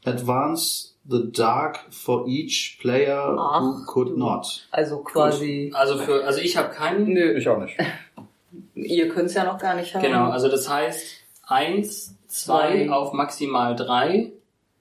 [0.04, 4.16] Advance the dark for each player who Ach, could du.
[4.16, 4.66] not.
[4.70, 5.70] Also quasi.
[5.74, 7.12] Also für, also ich habe keinen.
[7.12, 7.76] Nö, Ich auch nicht.
[8.74, 10.02] ihr könnt es ja noch gar nicht haben.
[10.02, 11.02] Genau, also das heißt
[11.46, 12.90] eins, zwei Zwei.
[12.90, 14.32] auf maximal drei,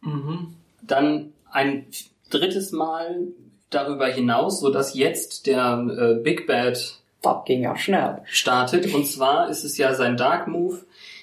[0.01, 0.53] Mhm.
[0.84, 1.88] dann ein
[2.30, 3.27] drittes Mal
[3.69, 8.21] darüber hinaus, sodass jetzt der äh, Big Bad Das ging ja schnell.
[8.25, 8.93] startet.
[8.93, 10.80] Und zwar ist es ja sein Dark Move.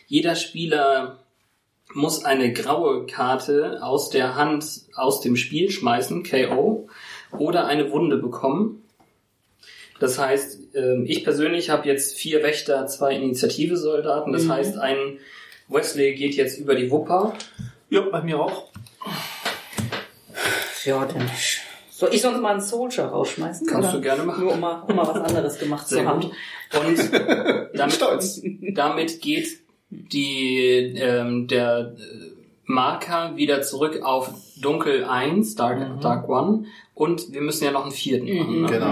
[0.07, 1.19] Jeder Spieler
[1.93, 6.89] muss eine graue Karte aus der Hand aus dem Spiel schmeißen, KO,
[7.33, 8.83] oder eine Wunde bekommen.
[10.01, 14.33] Das heißt, ähm, ich persönlich habe jetzt vier Wächter, zwei Initiative-Soldaten.
[14.33, 15.19] Das heißt, ein
[15.69, 17.33] Wesley geht jetzt über die Wupper.
[17.91, 18.69] Ja, bei mir auch.
[20.85, 21.31] Ja, dann.
[21.97, 23.69] Soll ich sonst mal einen Soldier rausschmeißen?
[23.69, 23.99] Kannst oder?
[23.99, 24.43] du gerne machen.
[24.43, 26.21] Nur um mal, um mal was anderes gemacht Sehr zu haben.
[26.23, 26.33] gut.
[26.81, 26.99] Und
[27.79, 28.43] damit, Stolz.
[28.73, 32.33] damit geht die, ähm, der äh,
[32.65, 34.29] Marker wieder zurück auf
[34.61, 36.67] Dunkel 1, Dark, Dark 1.
[36.95, 38.63] Und wir müssen ja noch einen vierten machen.
[38.63, 38.69] Ne?
[38.69, 38.87] Genau.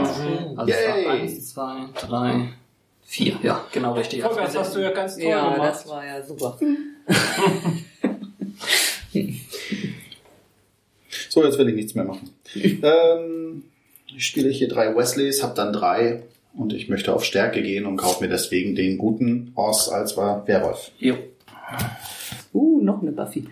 [0.56, 1.06] Also es war Yay.
[1.22, 1.74] 1, 2,
[2.06, 2.48] 3,
[3.02, 3.38] 4.
[3.42, 4.22] Ja, genau richtig.
[4.24, 5.70] Also Voll, das wir hast du ja ganz toll Ja, gemacht.
[5.70, 6.56] das war ja super.
[11.28, 12.30] So, jetzt will ich nichts mehr machen.
[12.82, 13.64] ähm,
[14.14, 16.22] ich spiele hier drei Wesleys, habe dann drei
[16.54, 20.46] und ich möchte auf Stärke gehen und kaufe mir deswegen den guten Oz als war
[20.46, 20.90] Werwolf.
[20.98, 21.16] Jo.
[22.52, 23.46] Uh, noch eine Buffy.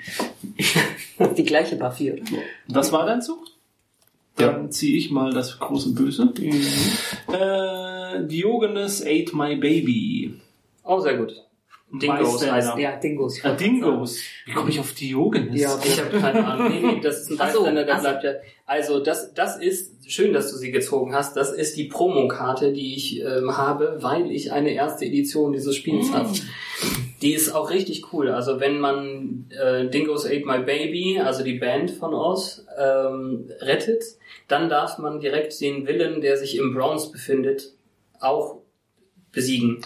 [1.37, 2.23] Die gleiche Buffy, oder?
[2.69, 3.47] Das war dein Zug?
[4.37, 6.33] Dann ziehe ich mal das große Böse.
[7.29, 10.35] Äh, Diogenes ate my baby.
[10.83, 11.45] Oh, sehr gut.
[11.93, 13.41] Dingos heißt Ja, Dingos.
[13.43, 14.21] Ah, Dingos.
[14.47, 15.61] Wie komme ich auf Diogenes?
[15.61, 16.69] Ja, Ich habe keine Ahnung.
[16.81, 18.09] Nee, nee, das ist ein Bystander, der ach so.
[18.09, 18.33] bleibt ja.
[18.67, 21.37] Also das, das ist schön, dass du sie gezogen hast.
[21.37, 26.13] Das ist die Promokarte, die ich ähm, habe, weil ich eine erste Edition dieses Spiels
[26.13, 26.31] habe.
[27.23, 28.29] Die ist auch richtig cool.
[28.31, 34.05] Also wenn man äh, Dingoes Ate My Baby, also die Band von Oz, ähm, rettet,
[34.49, 37.73] dann darf man direkt den Villain, der sich im Bronze befindet,
[38.21, 38.60] auch
[39.33, 39.79] besiegen.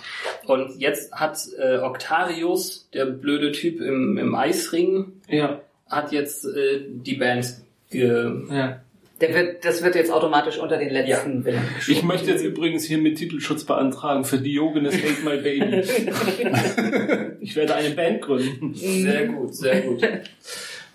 [0.47, 6.83] Und jetzt hat äh, Octarius, der blöde Typ im, im Eisring, Ja, hat jetzt äh,
[6.89, 7.57] die Band
[7.91, 8.81] ge ja.
[9.21, 12.99] Der wird, das wird jetzt automatisch unter den letzten Willen Ich möchte jetzt übrigens hier
[12.99, 15.81] mit Titelschutz beantragen für Diogenes Ate My Baby.
[17.41, 18.75] ich werde eine Band gründen.
[18.75, 20.03] sehr gut, sehr gut.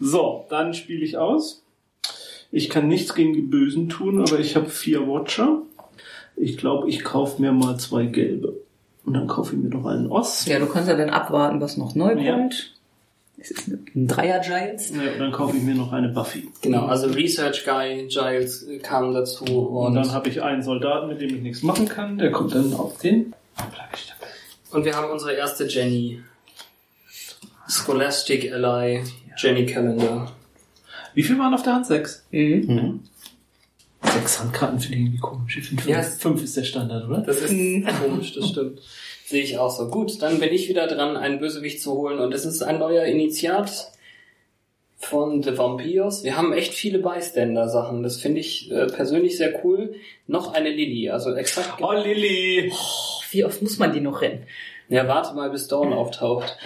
[0.01, 1.63] So, dann spiele ich aus.
[2.51, 5.61] Ich kann nichts gegen die Bösen tun, aber ich habe vier Watcher.
[6.39, 8.53] Ich glaube, ich kaufe mir mal zwei gelbe.
[9.05, 10.45] Und dann kaufe ich mir noch einen Oss.
[10.45, 12.33] Ja, du kannst ja dann abwarten, was noch neu Ja.
[12.33, 12.75] kommt.
[13.41, 14.91] Es ist ein Dreier Giles.
[14.91, 16.49] Ja, dann kaufe ich mir noch eine Buffy.
[16.61, 21.21] Genau, also Research Guy Giles kam dazu Und und, dann habe ich einen Soldaten, mit
[21.21, 22.17] dem ich nichts machen kann.
[22.17, 23.33] Der kommt dann auf den.
[24.71, 26.21] und wir haben unsere erste Jenny.
[27.67, 29.03] Scholastic Ally,
[29.37, 30.31] Jenny Calendar.
[31.13, 31.85] Wie viel waren auf der Hand?
[31.85, 32.25] Sechs.
[32.31, 33.01] Mhm.
[34.13, 35.57] Sechs Handkarten finde ich irgendwie komisch.
[35.57, 36.01] Ich finde fünf, Ja.
[36.03, 37.21] fünf ist der Standard, oder?
[37.21, 37.49] Das ist
[38.03, 38.79] komisch, das stimmt.
[39.25, 39.87] Sehe ich auch so.
[39.89, 43.03] Gut, dann bin ich wieder dran, einen Bösewicht zu holen und es ist ein neuer
[43.05, 43.91] Initiat
[44.97, 46.23] von The Vampires.
[46.23, 48.03] Wir haben echt viele Bystander-Sachen.
[48.03, 49.93] Das finde ich äh, persönlich sehr cool.
[50.27, 51.81] Noch eine Lilly, also exakt.
[51.81, 52.71] Oh, Lilly!
[53.31, 54.43] Wie oft muss man die noch rennen?
[54.89, 56.57] Ja, warte mal, bis Dawn auftaucht.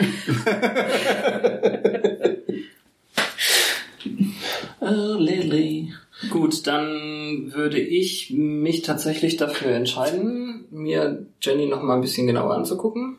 [4.79, 4.85] Oh,
[5.17, 5.93] Lilly.
[6.29, 12.55] Gut, dann würde ich mich tatsächlich dafür entscheiden, mir Jenny noch mal ein bisschen genauer
[12.55, 13.17] anzugucken.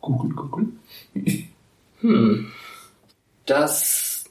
[0.00, 0.66] Google, Google.
[2.00, 2.50] Hm.
[3.46, 4.24] Das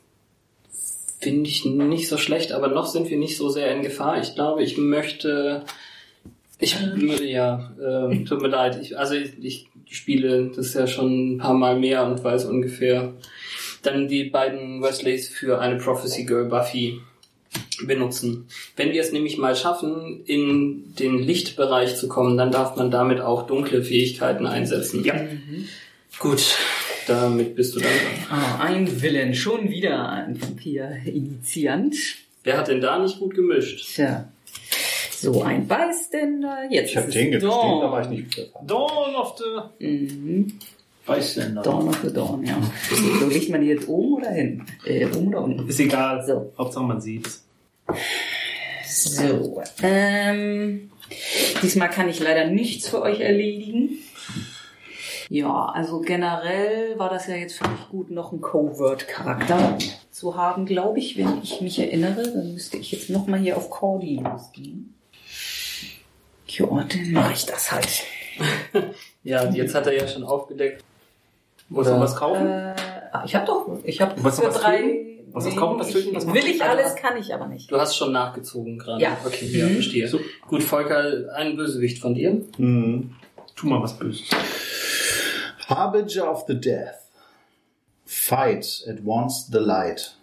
[1.20, 4.20] finde ich nicht so schlecht, aber noch sind wir nicht so sehr in Gefahr.
[4.22, 5.64] Ich glaube, ich möchte.
[6.62, 6.76] Ich
[7.22, 8.80] ja, äh, tut mir leid.
[8.82, 13.14] Ich, also ich, ich spiele das ja schon ein paar Mal mehr und weiß ungefähr.
[13.82, 17.00] Dann die beiden Wesleys für eine Prophecy Girl Buffy
[17.86, 18.48] benutzen.
[18.76, 23.22] Wenn wir es nämlich mal schaffen, in den Lichtbereich zu kommen, dann darf man damit
[23.22, 25.04] auch dunkle Fähigkeiten einsetzen.
[25.06, 25.16] Ja.
[26.20, 26.56] Gut,
[27.08, 27.90] damit bist du dann
[28.30, 28.40] dran.
[28.40, 29.34] Ah, ein Villain.
[29.34, 31.96] Schon wieder ein Vampir-Initiant.
[32.44, 33.96] Wer hat denn da nicht gut gemischt?
[33.96, 34.28] Tja.
[35.18, 36.60] So, ein Bystander.
[36.70, 37.82] Jetzt Ich habe ist den Dawn.
[37.82, 38.48] da war ich nicht für.
[38.66, 40.54] Dawn of the Mhm.
[41.64, 42.58] Dawn of the Dawn, ja.
[43.20, 44.66] So, legt man die jetzt oben oder hin?
[44.86, 45.68] Äh, oben oder unten?
[45.68, 46.26] Ist egal.
[46.26, 46.54] So.
[46.58, 47.44] Hauptsache man sieht's.
[48.86, 50.92] So, ähm,
[51.62, 53.98] diesmal kann ich leider nichts für euch erledigen.
[55.30, 59.78] Ja, also generell war das ja jetzt für mich gut, noch einen Covert-Charakter
[60.10, 62.24] zu haben, glaube ich, wenn ich mich erinnere.
[62.24, 64.96] Dann müsste ich jetzt nochmal hier auf Cordy losgehen.
[66.48, 68.04] Ja, dann mache ich das halt.
[69.22, 70.82] Ja, jetzt hat er ja schon aufgedeckt.
[71.70, 72.48] Musst du was kaufen?
[72.48, 72.74] Äh,
[73.12, 74.78] ah, ich habe doch, ich habe Was- für was drei...
[74.82, 75.06] töten?
[75.32, 77.70] Was das kaufen, das töten, das Will ich alles, kann ich aber nicht.
[77.72, 79.00] Du hast schon nachgezogen gerade.
[79.04, 79.16] Ja.
[79.24, 79.74] Okay, ja, Mhm.
[79.74, 80.08] verstehe.
[80.08, 80.20] So.
[80.48, 82.42] Gut, Volker, ein Bösewicht von dir.
[82.58, 83.12] Mhm.
[83.56, 84.28] Tu mal was Böses.
[85.68, 86.96] Harbinger of the Death.
[88.06, 90.16] Fight, advance the light.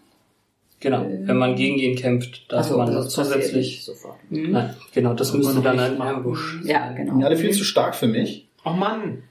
[0.81, 3.55] Genau, wenn man gegen ihn kämpft, darf Also, man das zusätzlich.
[3.55, 4.17] nicht sofort.
[4.29, 4.51] Mhm.
[4.51, 6.03] Nein, genau, das Muss müsste man dann ein.
[6.03, 6.61] Ambush.
[6.65, 7.21] Ja, genau.
[7.21, 8.49] Ja, alle viel zu stark für mich.
[8.65, 9.23] Oh Mann.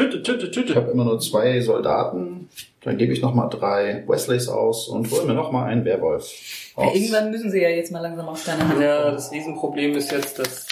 [0.00, 0.74] Töte, töte, Ich töte.
[0.74, 2.48] habe immer nur zwei Soldaten.
[2.82, 6.30] Dann gebe ich nochmal drei Wesleys aus und hole mir nochmal einen Werwolf
[6.76, 6.94] aus.
[6.94, 10.38] Irgendwann müssen sie ja jetzt mal langsam auf deine Hand Ja, das Riesenproblem ist jetzt,
[10.38, 10.66] dass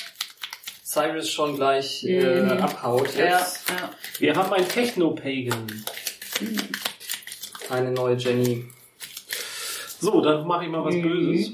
[0.85, 2.51] Cyrus schon gleich äh, Mhm.
[2.53, 3.69] abhaut Ja, jetzt.
[3.69, 3.91] ja.
[4.19, 5.67] Wir haben ein Techno-Pagan.
[7.71, 8.65] Eine neue Jenny.
[10.01, 11.03] So, dann mache ich mal was Mhm.
[11.03, 11.53] Böses.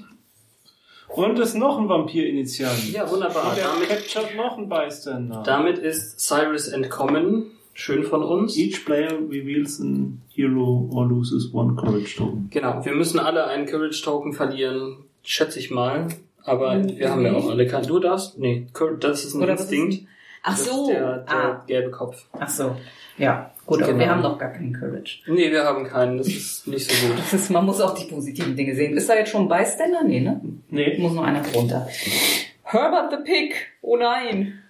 [1.09, 2.93] Und es ist noch ein Vampir-Initiant.
[2.93, 3.51] Ja, wunderbar.
[3.51, 5.43] Und der Damit, captured noch ein Bystander.
[5.45, 7.51] damit ist Cyrus entkommen.
[7.75, 8.57] Schön von uns.
[8.57, 12.49] Each player reveals an hero or loses one courage token.
[12.51, 16.07] Genau, wir müssen alle einen Courage Token verlieren, schätze ich mal.
[16.45, 17.87] Aber wir haben ja auch alle keinen.
[17.87, 18.39] Du darfst?
[18.39, 18.67] Nee,
[19.01, 20.09] das ist ein Oder was ist Instinkt.
[20.43, 20.83] Ach Das so.
[20.83, 21.65] ist der, der ah.
[21.67, 22.27] gelbe Kopf.
[22.39, 22.77] Ach so.
[23.17, 24.05] Ja, gut, aber Genau.
[24.05, 25.21] wir haben noch gar keinen Courage.
[25.27, 26.19] Nee, wir haben keinen.
[26.19, 27.17] Das ist nicht so gut.
[27.19, 28.97] Das ist, man muss auch die positiven Dinge sehen.
[28.97, 30.05] Ist da jetzt schon ein Bystander?
[30.05, 30.41] Nee, ne?
[30.69, 30.99] Nee.
[30.99, 31.89] Muss noch einer runter.
[32.63, 33.55] Herbert the Pig.
[33.83, 34.61] Oh nein.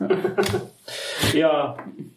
[1.34, 1.76] Ja,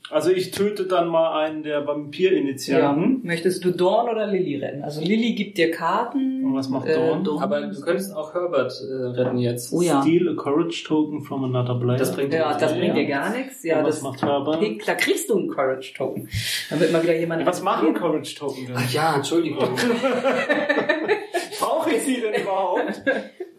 [0.09, 1.87] also ich töte dann mal einen der Ja.
[1.87, 3.19] Vampir-Initianten.
[3.23, 4.83] Möchtest du Dorn oder Lilly retten?
[4.83, 6.45] Also Lilly gibt dir Karten.
[6.45, 7.27] Und was macht Dorn?
[7.41, 9.73] Aber du könntest auch Herbert äh, retten jetzt.
[9.73, 10.01] Oh ja.
[10.01, 11.97] Steal a courage token from another player.
[11.97, 12.77] Das bringt Ja, das Ja.
[12.77, 13.63] bringt dir gar nichts.
[13.63, 14.59] Ja, Und was das macht Herbert?
[14.61, 16.29] Pig, da kriegst du einen Courage Token.
[16.69, 17.45] Dann wird mal wieder jemand.
[17.45, 18.75] Was machen courage token denn?
[18.77, 19.67] Ach ja, Entschuldigung.
[21.61, 23.01] Brauche ich sie denn überhaupt?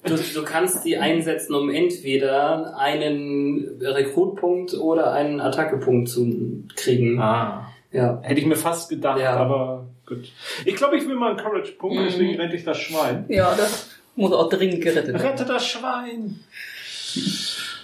[0.05, 7.21] Du, du kannst die einsetzen, um entweder einen Rekrutpunkt oder einen Attackepunkt zu kriegen.
[7.21, 7.69] Ah.
[7.93, 8.19] Ja.
[8.21, 9.35] Hätte ich mir fast gedacht, Ja.
[9.37, 10.33] aber gut.
[10.65, 12.05] Ich glaube, ich will mal einen Courage-Punkt, Mhm.
[12.07, 13.27] deswegen rette ich das Schwein.
[13.29, 15.25] Ja, das muss auch dringend gerettet werden.
[15.25, 16.41] Rette das Schwein!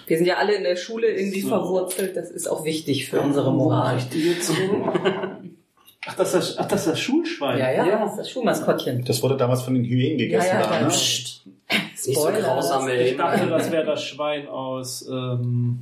[0.07, 1.47] Wir sind ja alle in der Schule irgendwie So.
[1.47, 2.17] verwurzelt.
[2.17, 3.97] Das ist auch wichtig für unsere Moral.
[3.97, 4.35] Hin?
[6.07, 7.59] Ach, das ist das, ach, das ist das Schulschwein.
[7.59, 7.99] Ja, ja, Ja.
[7.99, 9.03] das ist das Schulmaskottchen.
[9.05, 10.47] Das wurde damals von den Hyänen gegessen.
[10.47, 10.81] Ja, ja, da, ja.
[10.83, 10.87] ne?
[10.87, 11.45] Psst.
[11.71, 12.39] Nicht so Spoiler.
[12.41, 15.79] grausame Ich dachte, das wäre das Schwein aus ähm,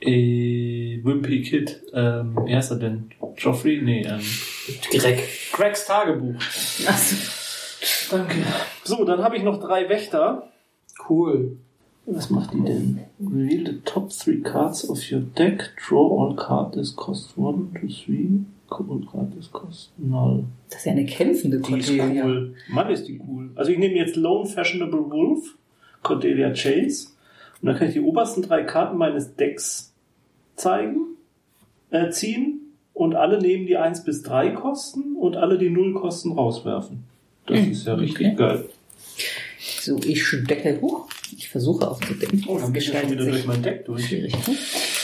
[0.00, 1.82] äh, Wimpy Kid.
[1.92, 3.10] Ähm, wie heißt er denn?
[3.36, 3.80] Joffrey?
[3.82, 4.20] Nee, ähm,
[4.90, 5.22] Greg.
[5.52, 6.34] Craigs Tagebuch.
[6.86, 7.16] Also,
[8.10, 8.36] Danke.
[8.84, 10.50] So, dann habe ich noch drei Wächter.
[11.08, 11.58] Cool.
[12.06, 13.00] Was macht die denn?
[13.20, 15.72] Reveal the top three cards of your deck.
[15.88, 18.44] Draw all card that cost one, two, three.
[18.68, 20.44] That cost null.
[20.68, 22.24] das ist ja eine kämpfende Die ist Cordelia.
[22.24, 22.54] cool.
[22.68, 23.50] Mann, ist die cool.
[23.54, 25.56] Also ich nehme jetzt Lone Fashionable Wolf,
[26.02, 27.08] Cordelia Chase.
[27.62, 29.92] Und dann kann ich die obersten drei Karten meines Decks
[30.56, 31.16] zeigen,
[31.90, 32.60] äh, ziehen.
[32.92, 37.04] Und alle nehmen die 1 bis 3 Kosten und alle die 0 Kosten rauswerfen.
[37.44, 38.36] Das ist ja richtig okay.
[38.36, 38.64] geil.
[39.82, 41.06] So, ich decke hoch.
[41.36, 42.44] Ich versuche aufzudecken.
[42.48, 44.06] Oh, dann bin ich schon wieder durch mein Deck durch.
[44.06, 44.32] schwierig.
[44.32, 44.56] Ne?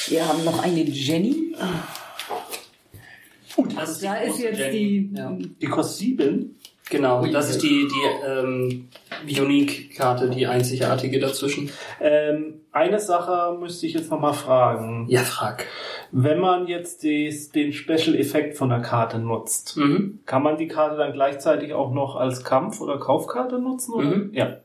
[0.09, 1.55] Wir haben noch eine Jenny.
[3.77, 5.11] Das ist Da die ist jetzt Jenny.
[5.13, 5.17] die.
[5.19, 5.37] Ja.
[5.61, 6.57] Die kostet 7.
[6.91, 8.89] Genau, das ist die, die ähm,
[9.27, 11.71] Unique-Karte, die einzigartige dazwischen.
[12.01, 15.07] Ähm, eine Sache müsste ich jetzt nochmal fragen.
[15.09, 15.67] Ja, frag.
[16.11, 20.19] Wenn man jetzt des, den Special-Effekt von der Karte nutzt, Mhm.
[20.27, 23.93] kann man die Karte dann gleichzeitig auch noch als Kampf- oder Kaufkarte nutzen?
[23.95, 24.05] Oder?
[24.17, 24.31] Mhm.
[24.35, 24.57] Ja.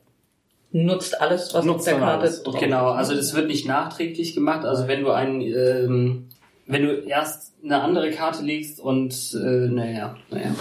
[0.71, 4.65] Nutzt alles, was Nutzt auf der Karte drauf Genau, also das wird nicht nachträglich gemacht.
[4.65, 6.25] Also wenn du ein, ähm,
[6.67, 10.53] wenn du erst eine andere Karte legst und äh, naja, naja.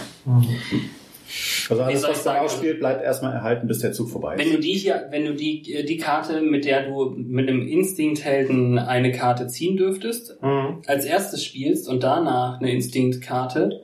[1.69, 2.45] Also Wie alles, was sagen?
[2.45, 4.55] ausspielt, bleibt erstmal erhalten, bis der Zug vorbei Wenn ist.
[4.57, 9.11] du die hier, wenn du die, die Karte, mit der du mit einem Instinkthelden eine
[9.12, 10.83] Karte ziehen dürftest, Mhm.
[10.87, 13.83] als erstes spielst und danach eine Instinktkarte,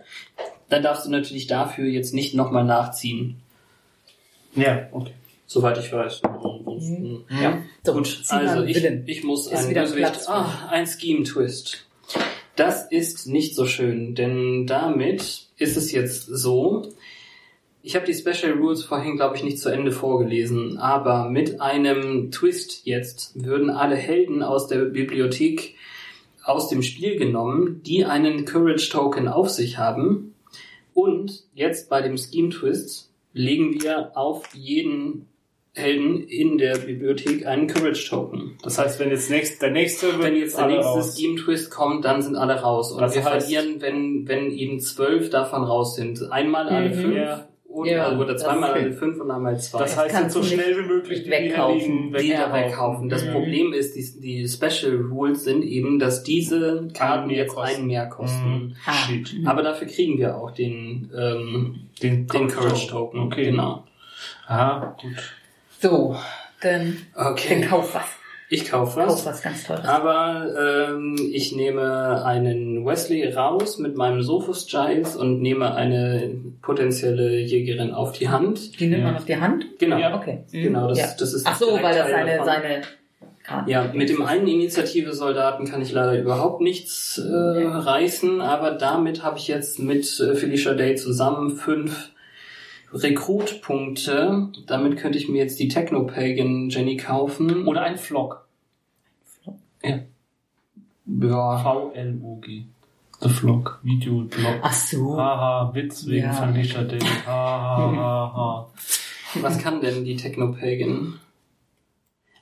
[0.68, 3.40] dann darfst du natürlich dafür jetzt nicht nochmal nachziehen.
[4.54, 5.10] Ja, okay.
[5.46, 6.22] Soweit ich weiß.
[6.22, 7.58] Ansonsten- Ja.
[7.84, 9.96] So, Gut, zieh mal also ich, ich muss wieder Bösewicht.
[10.12, 10.28] Platz.
[10.28, 11.86] Ah, ein Scheme-Twist.
[12.56, 16.92] Das ist nicht so schön, denn damit ist es jetzt so.
[17.82, 22.30] Ich habe die Special Rules vorhin, glaube ich, nicht zu Ende vorgelesen, aber mit einem
[22.30, 25.74] Twist jetzt würden alle Helden aus der Bibliothek
[26.44, 30.34] aus dem Spiel genommen, die einen Courage Token auf sich haben.
[30.94, 35.26] Und jetzt bei dem Scheme Twist legen wir auf jeden
[35.82, 38.58] Helden in der Bibliothek einen Courage Token.
[38.62, 41.16] Das heißt, wenn jetzt nächst, der nächste wird Wenn jetzt der nächste raus.
[41.18, 42.92] Scheme Twist kommt, dann sind alle raus.
[42.92, 46.30] Und Das wir heißt- verlieren, wenn, wenn eben zwölf davon raus sind.
[46.30, 46.94] Einmal alle Mhm.
[46.94, 47.46] fünf Ja.
[47.64, 49.78] und, Ja, also, oder das- zweimal alle fünf und einmal zwei.
[49.78, 52.12] Das heißt, jetzt kannst so schnell wie möglich die wegkaufen.
[52.20, 53.08] Die da wegkaufen.
[53.08, 53.30] Das Mhm.
[53.32, 57.76] Problem ist, die, die Special Rules sind eben, dass diese Karten mehr jetzt kosten.
[57.78, 58.46] einen mehr kosten.
[58.66, 58.76] Mhm.
[58.84, 58.92] Ah.
[58.92, 59.34] Shit.
[59.46, 63.20] Aber dafür kriegen wir auch den, ähm, Den, den Courage Token.
[63.20, 63.46] Okay.
[63.46, 63.84] Genau.
[64.46, 65.12] Aha, gut.
[65.82, 66.16] So,
[66.60, 67.60] dann, dann Okay.
[67.68, 68.04] kauf was.
[68.48, 69.26] Ich kaufe Kauf was.
[69.26, 69.86] was ganz Tolles.
[69.86, 70.46] Aber
[70.90, 76.30] ähm, ich nehme einen Wesley raus mit meinem Sophus Giles und nehme eine
[76.60, 78.78] potenzielle Jägerin auf die Hand.
[78.78, 79.06] Die nimmt Ja.
[79.06, 79.64] man auf die Hand?
[79.78, 79.96] Genau.
[79.96, 80.14] Ja.
[80.14, 80.44] Okay.
[80.52, 80.62] Mhm.
[80.64, 81.06] Genau, das, ja.
[81.18, 82.44] das ist Ach so, weil das seine, davon.
[82.46, 82.82] seine
[83.42, 89.22] Karten Ja, mit dem einen Initiative-Soldaten kann ich leider überhaupt nichts äh, reißen, aber damit
[89.22, 92.10] habe ich jetzt mit äh, Felicia Day zusammen fünf
[92.92, 94.48] Rekrutpunkte.
[94.66, 97.66] Damit könnte ich mir jetzt die Technopagan Jenny kaufen.
[97.66, 98.46] Oder ein Vlog.
[99.82, 99.98] ja.
[101.06, 102.64] V-L-O-G.
[103.20, 103.78] The Vlog.
[103.82, 104.56] Videoblog.
[104.62, 105.16] Ach so.
[105.16, 106.32] Haha, Witz wegen Ja.
[106.32, 106.98] Felicia Day.
[107.00, 108.70] Ha, ha, ha,
[109.40, 111.18] Was kann denn die Technopagan?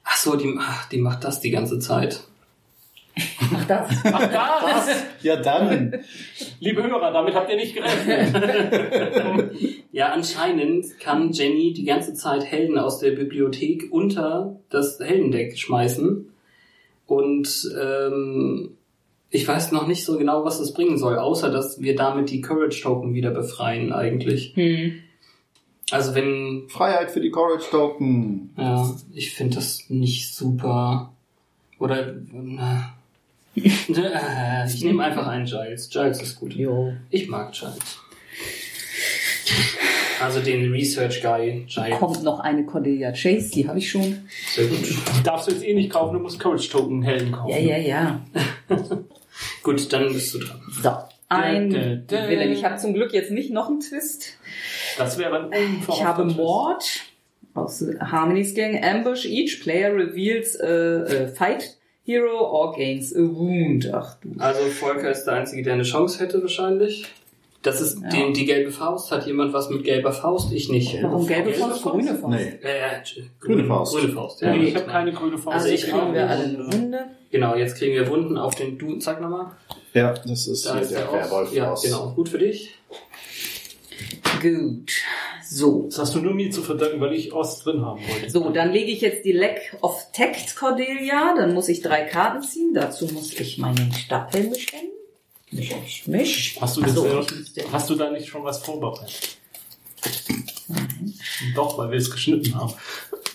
[0.04, 2.24] Ach so, die, ach, die macht das die ganze Zeit.
[3.54, 3.90] Ach, das.
[4.04, 4.10] ha.
[4.12, 5.04] Ach das!
[5.22, 6.00] Ja, dann.
[6.60, 9.50] Liebe Hörer, damit habt ihr nicht gerechnet.
[9.92, 16.32] Ja, anscheinend kann Jenny die ganze Zeit Helden aus der Bibliothek unter das Heldendeck schmeißen.
[17.06, 18.76] Und ähm,
[19.30, 22.40] ich weiß noch nicht so genau, was das bringen soll, außer dass wir damit die
[22.40, 24.52] Courage Token wieder befreien eigentlich.
[24.54, 25.00] Hm.
[25.90, 28.50] Also wenn, Freiheit für die Courage Token.
[28.56, 31.12] ja, ich finde das nicht super.
[31.80, 32.80] Oder äh,
[33.54, 35.88] ich nehme einfach einen Giles.
[35.90, 36.54] Giles ist gut.
[36.54, 36.92] Jo.
[37.10, 37.98] Ich mag Giles.
[40.20, 41.98] Also den Research Guy Giles.
[41.98, 44.28] Kommt noch eine Cordelia Chase, die habe ich schon.
[44.52, 44.78] Sehr gut.
[45.24, 47.50] Darfst du jetzt eh nicht kaufen, du musst Courage Token Helden kaufen.
[47.50, 48.20] Ja, ja, ja.
[49.62, 50.60] Gut, dann bist du dran.
[50.82, 50.92] So.
[51.28, 52.52] Ein Dä, dä, dä.
[52.52, 54.34] Ich habe zum Glück jetzt nicht noch einen Twist.
[54.98, 56.84] Das wäre ein Ich habe Mord
[57.54, 58.82] aus Harmony's Gang.
[58.82, 59.24] Ambush.
[59.24, 63.90] Each player reveals a, a fight hero or gains a wound.
[63.92, 64.30] Ach du.
[64.38, 67.06] Also Volker ist der Einzige, der eine Chance hätte wahrscheinlich.
[67.62, 68.08] Das ist Ja.
[68.08, 69.12] die, die gelbe Faust.
[69.12, 70.50] Hat jemand was mit gelber Faust?
[70.52, 71.02] Ich nicht.
[71.02, 71.82] Warum gelbe Gelbe Faust?
[71.82, 71.94] Faust?
[71.94, 72.34] Grüne Faust.
[72.34, 72.58] Nee.
[72.62, 73.02] Äh,
[73.38, 73.96] Grüne Faust.
[73.96, 74.54] Grüne Faust, ja.
[74.56, 75.56] Nee, ich habe keine grüne Faust.
[75.56, 76.98] Also ich kriegen wir alle eine Wunde.
[77.30, 78.98] Genau, jetzt kriegen wir Wunden auf den Du.
[78.98, 79.50] Sag nochmal.
[79.92, 81.52] Ja, das ist Da ist der der Werwolf.
[81.52, 82.12] Ja, genau.
[82.16, 82.70] Gut für dich.
[84.40, 84.92] Gut.
[85.48, 85.86] So.
[85.88, 88.30] Das hast du nur mir zu verdanken, weil ich Ost drin haben wollte.
[88.30, 91.34] So, dann lege ich jetzt die Lack of Tact Cordelia.
[91.36, 92.72] Dann muss ich drei Karten ziehen.
[92.74, 94.88] Dazu muss ich meinen Stabhelm bestellen.
[95.50, 96.56] Misch, misch, misch.
[96.60, 99.36] Hast du, so, müsste- hast du da nicht schon was vorbereitet?
[101.54, 102.72] Doch, weil wir es geschnitten haben.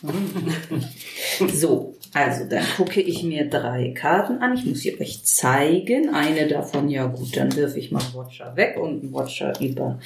[1.54, 4.54] So, also dann gucke ich mir drei Karten an.
[4.56, 6.14] Ich muss sie euch zeigen.
[6.14, 10.00] Eine davon, ja gut, dann wirf ich mal einen Watcher weg und einen Watcher über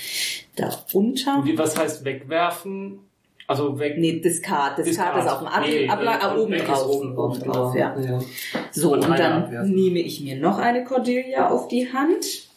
[0.55, 1.41] darunter.
[1.45, 2.99] Wie, was heißt wegwerfen?
[3.47, 3.95] Also weg.
[3.97, 4.77] Nee, Discard.
[4.77, 5.25] Discard Discard.
[5.25, 6.87] ist auf dem Ab Nee, Abla äh, oben drauf.
[6.87, 7.99] oben drauf, Oben drauf, ja.
[7.99, 8.19] ja.
[8.71, 9.73] So, Und und dann abwerfen.
[9.73, 12.48] nehme ich mir noch eine Cordelia auf die Hand.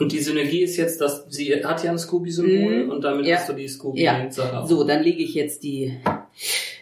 [0.00, 2.90] Und die Synergie ist jetzt, dass sie hat ja ein Scooby-Symbol Mhm.
[2.90, 3.36] und damit Ja.
[3.36, 3.68] hast du die Ja.
[3.68, 4.66] Scooby-Sache.
[4.66, 5.94] So, dann lege ich jetzt die,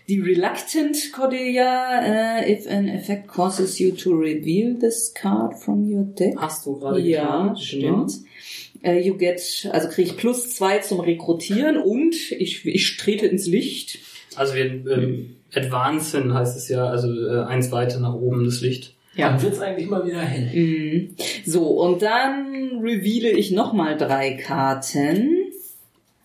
[0.09, 2.43] die Reluctant Cordelia.
[2.45, 6.35] Uh, if an effect causes you to reveal this card from your deck.
[6.39, 8.12] Hast du gerade Ja, getan, stimmt.
[8.83, 9.41] Äh, you get,
[9.73, 13.99] also kriege ich plus zwei zum Rekrutieren und ich, ich trete ins Licht.
[14.37, 18.95] Also wir ähm, advancen heißt es ja, also äh, eins weiter nach oben das Licht.
[19.17, 20.51] Dann wird's eigentlich mal wieder hell.
[20.55, 21.17] Mhm.
[21.45, 25.35] So, und dann reveale ich nochmal drei Karten.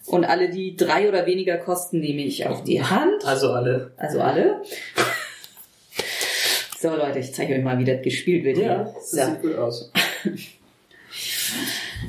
[0.06, 3.26] Und alle, die drei oder weniger kosten, nehme ich auf die Hand.
[3.26, 3.92] Also alle.
[3.98, 4.62] Also alle.
[6.80, 8.58] So, Leute, ich zeige euch mal, wie das gespielt wird.
[8.58, 8.92] hier.
[8.94, 9.26] das So.
[9.26, 9.92] sieht gut aus.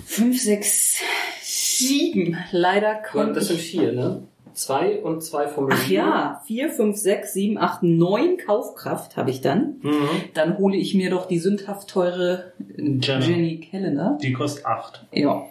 [0.04, 0.96] Fünf, sechs,
[1.42, 2.36] sieben.
[2.50, 4.22] Leider Und konnte das sind vier, ne?
[4.54, 9.40] Zwei und zwei vom Ach ja, vier, fünf, sechs, sieben, acht, neun Kaufkraft habe ich
[9.40, 9.80] dann.
[9.82, 10.08] Mhm.
[10.32, 13.18] Dann hole ich mir doch die sündhaft teure Jenna.
[13.18, 14.16] Jenny Kellner.
[14.22, 15.04] Die kostet acht.
[15.12, 15.46] Ja.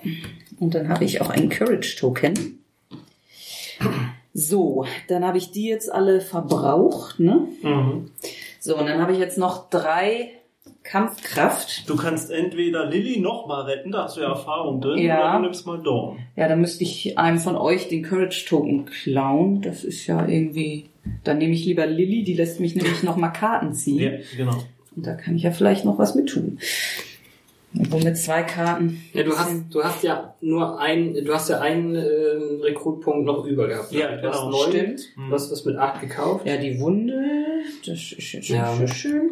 [0.60, 2.60] Und dann habe ich auch einen Courage Token.
[4.34, 7.48] So, dann habe ich die jetzt alle verbraucht, ne?
[7.62, 8.10] Mhm.
[8.60, 10.32] So, und dann habe ich jetzt noch drei
[10.84, 11.90] Kampfkraft.
[11.90, 15.20] Du kannst entweder Lilly noch mal retten, da hast du ja Erfahrung drin, Ja.
[15.30, 16.20] oder du nimmst mal Dawn.
[16.36, 19.62] Ja, dann müsste ich einem von euch den Courage Token klauen.
[19.62, 20.90] Das ist ja irgendwie.
[21.24, 24.00] Dann nehme ich lieber Lilly, die lässt mich nämlich noch mal Karten ziehen.
[24.00, 24.64] Ja, genau.
[24.96, 26.60] Und da kann ich ja vielleicht noch was mit tun.
[27.80, 29.02] Obwohl mit zwei Karten.
[29.14, 32.00] Ja, du hast, du hast ja nur ein, du hast ja einen äh,
[32.62, 33.92] Rekrutpunkt noch über gehabt.
[33.92, 34.52] Ja, du hast genau.
[34.52, 35.02] neun, Stimmt.
[35.16, 36.46] du hast was mit acht gekauft.
[36.46, 37.20] Ja, die Wunde.
[37.86, 38.42] Das ist schön.
[38.44, 38.76] Ja.
[38.78, 39.32] schön, schön.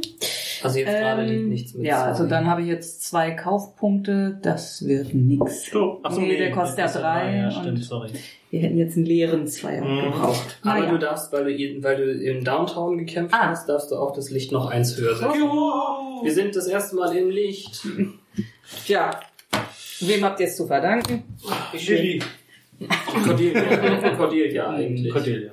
[0.64, 2.06] Also jetzt gerade liegt Ähm, nichts mit ja, zwei.
[2.10, 4.40] also dann habe ich jetzt zwei Kaufpunkte.
[4.42, 5.70] Das wird nix.
[5.72, 8.10] So, achso, Nee, der kostet ja drei Ja, und- stimmt, sorry.
[8.50, 10.02] Wir hätten jetzt einen leeren Zweier Mhm.
[10.12, 10.60] gebraucht.
[10.64, 10.92] Aber Naja.
[10.92, 13.50] du darfst, weil du, in- weil du im Downtown gekämpft Ah.
[13.50, 15.40] hast, darfst du auch das Licht noch eins höher setzen.
[15.40, 16.24] Juhu!
[16.24, 17.82] Wir sind das erste Mal im Licht.
[18.86, 19.12] Tja,
[20.02, 21.24] wem habt ihr es zu verdanken?
[21.74, 22.22] Lilly.
[23.24, 25.12] Cordelia, Cordelia eigentlich.
[25.14, 25.52] Cordelia.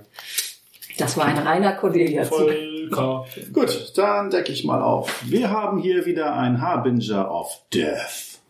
[0.99, 2.51] Das war ein reiner Cordelia-Zug.
[2.91, 3.27] Volker.
[3.53, 5.23] Gut, dann decke ich mal auf.
[5.25, 8.41] Wir haben hier wieder ein Harbinger of Death.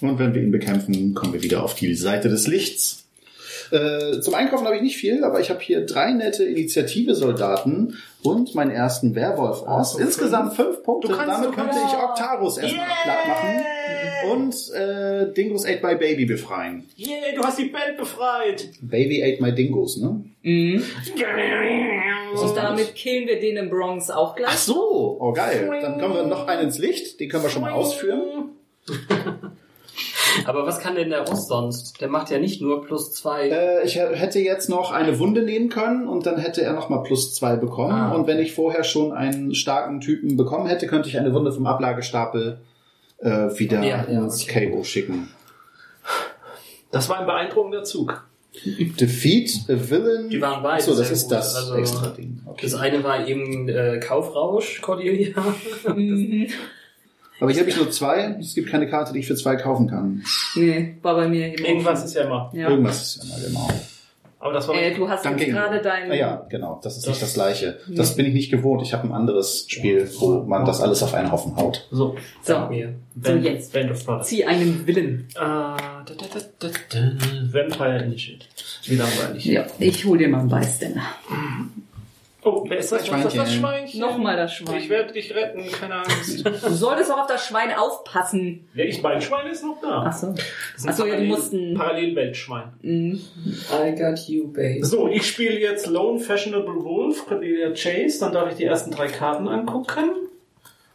[0.00, 3.07] Und wenn wir ihn bekämpfen, kommen wir wieder auf die Seite des Lichts.
[3.70, 8.54] Äh, zum Einkaufen habe ich nicht viel, aber ich habe hier drei nette Initiative-Soldaten und
[8.54, 9.92] meinen ersten Werwolf aus.
[9.92, 11.08] so, Insgesamt fünf Punkte.
[11.08, 12.94] Du kannst Damit könnte ich Octarus erstmal Yeah!
[13.04, 13.64] platt machen
[14.32, 16.84] und äh, Dingos Ate My Baby befreien.
[16.98, 18.68] Yeah, du hast die Band befreit.
[18.80, 20.24] Baby Ate My Dingos, ne?
[20.42, 20.82] Mhm.
[22.40, 24.52] Und damit killen wir den im Bronx auch Ach gleich.
[24.54, 25.68] so, oh geil.
[25.80, 27.20] Dann kommen wir noch einen ins Licht.
[27.20, 28.50] Den können wir schon mal ausführen.
[30.44, 32.00] Aber was kann denn der Ross sonst?
[32.00, 33.48] Der macht ja nicht nur plus zwei.
[33.48, 37.02] Äh, ich hätte jetzt noch eine Wunde nehmen können und dann hätte er noch mal
[37.02, 37.92] plus zwei bekommen.
[37.92, 38.12] Ah.
[38.12, 41.66] Und wenn ich vorher schon einen starken Typen bekommen hätte, könnte ich eine Wunde vom
[41.66, 42.60] Ablagestapel
[43.18, 44.68] äh, wieder Ja, ja, ins okay.
[44.70, 45.28] Cabo schicken.
[46.90, 48.24] Das war ein beeindruckender Zug.
[48.64, 50.30] Defeat a Villain.
[50.30, 51.32] Die waren beide so, das sehr ist gut.
[51.32, 52.40] das Also, extra Ding.
[52.46, 52.60] Okay.
[52.62, 55.34] Das eine war eben äh, Kaufrausch, Cordelia.
[55.94, 56.48] Mhm.
[57.40, 58.36] Aber hier habe ich nur zwei.
[58.40, 60.22] Es gibt keine Karte, die ich für zwei kaufen kann.
[60.56, 62.50] Nee, war bei mir eben Irgendwas ist ja immer.
[62.52, 62.68] Ja.
[62.70, 63.68] Irgendwas ist ja mal genau.
[64.40, 66.10] Aber das war Äh, du hast jetzt gerade dein...
[66.12, 66.78] Ah ja, genau.
[66.82, 67.80] Das ist Das- nicht das gleiche.
[67.88, 68.82] Das bin ich nicht gewohnt.
[68.82, 71.88] Ich habe ein anderes Spiel, wo man das alles auf einen Haufen haut.
[71.90, 72.16] so.
[72.42, 72.94] Sag So, mir.
[73.16, 73.72] so Band, jetzt.
[73.72, 74.28] Band of Brothers.
[74.28, 75.26] Zieh einen Willen.
[75.34, 75.76] Äh, da,
[76.06, 76.98] da, da, da, da.
[77.52, 78.46] Vampire Initiate.
[78.84, 79.44] Wie langweilig.
[79.44, 81.02] Ja, ich hol dir mal einen Beiständer.
[82.44, 83.00] Oh, wer ist das?
[83.10, 83.58] Was ist das, das Schweinchen.
[83.60, 84.00] Schweinchen?
[84.00, 84.76] Nochmal das Schwein.
[84.78, 86.44] Ich werde dich retten, keine Angst.
[86.44, 88.68] Du solltest auch auf das Schwein aufpassen.
[88.74, 90.04] ja, ich, mein Schwein ist noch da.
[90.06, 90.28] Ach so.
[90.28, 90.44] Das
[90.76, 92.72] ist ein Ach so, ja, die Parallel- mussten- Parallelweltschwein.
[92.82, 93.20] Mhm.
[93.72, 94.84] I got you, babe.
[94.84, 98.20] So, ich spiele jetzt Lone Fashionable Wolf, Cordelia Chase.
[98.20, 100.10] Dann darf ich die ersten drei Karten angucken.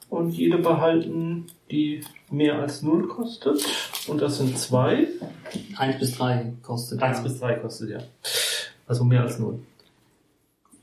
[0.09, 3.65] Und jede behalten, die mehr als 0 kostet.
[4.07, 5.07] Und das sind zwei.
[5.75, 7.01] Eins bis drei kostet.
[7.01, 7.23] 1 ja.
[7.23, 7.97] bis 3 kostet ja.
[8.87, 9.59] Also mehr als 0.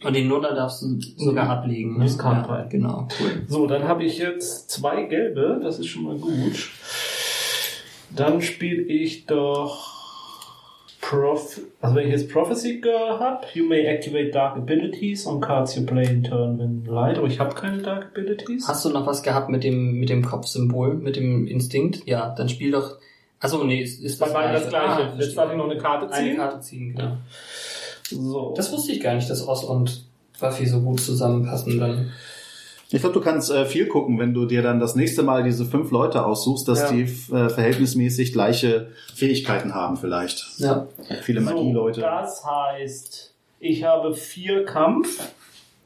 [0.03, 1.98] Und den Nuller darfst du sogar ablegen.
[1.98, 2.05] Ne?
[2.05, 2.66] Das kann ja.
[2.70, 3.42] Genau, cool.
[3.48, 6.70] So, dann habe ich jetzt zwei gelbe, das ist schon mal gut.
[8.16, 9.90] Dann spiele ich doch
[11.01, 15.74] Prof also wenn ich jetzt Prophecy Girl habe, you may activate Dark Abilities on cards
[15.74, 18.68] you play in turn when light, aber ich habe keine Dark Abilities.
[18.68, 22.07] Hast du noch was gehabt mit dem, mit dem Kopfsymbol, mit dem Instinkt?
[22.07, 22.98] Ja, dann spiel doch.
[23.40, 25.12] Achso, nee, ist, ist Bei beiden das gleiche.
[25.12, 26.36] Ah, Jetzt darf ich noch eine Karte Eine ziehen.
[26.36, 27.16] Karte ziehen, genau.
[28.11, 28.54] So.
[28.56, 30.04] Das wusste ich gar nicht, dass Oz und
[30.40, 32.11] Buffy so gut zusammenpassen dann.
[32.92, 35.64] Ich glaube, du kannst äh, viel gucken, wenn du dir dann das nächste Mal diese
[35.64, 36.92] fünf Leute aussuchst, dass Ja.
[36.92, 40.44] die äh, verhältnismäßig gleiche Fähigkeiten haben vielleicht.
[40.58, 40.88] Ja.
[41.22, 42.00] Viele so, Magie-Leute.
[42.00, 45.20] das heißt, ich habe vier Kampf,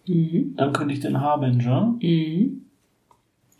[0.06, 0.54] Mhm.
[0.56, 2.63] dann könnte ich den Harbinger, Mhm.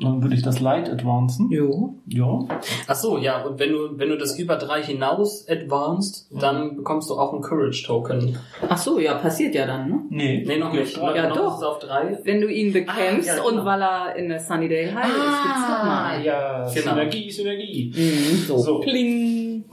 [0.05, 1.51] Dann würde ich das Light advancen.
[1.51, 1.95] Jo.
[2.07, 2.41] Ja.
[2.87, 7.11] Ach so, ja, und wenn du, wenn du das über drei hinaus advanced, dann bekommst
[7.11, 8.39] du auch einen Courage Token.
[8.69, 10.01] Ach so, ja, passiert ja dann, ne?
[10.11, 10.45] Nee.
[10.47, 10.97] Nee, noch nicht.
[10.97, 11.63] Ja, noch doch.
[11.63, 12.19] auf drei.
[12.25, 13.49] Wenn du ihn bekämpfst Ah, ja, genau.
[13.61, 16.25] und weil er in der Sunnydale High ist, gibt's nochmal.
[16.25, 16.91] ja, Genau.
[16.91, 17.93] Synergie, Synergie.
[17.95, 18.37] Mhm.
[18.47, 18.59] So.
[18.59, 18.81] So.
[18.81, 19.65] Pling.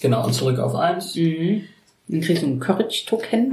[0.00, 1.14] Genau, und zurück auf eins.
[1.16, 1.62] Mhm.
[2.08, 3.52] Dann kriegst du einen Courage-Token.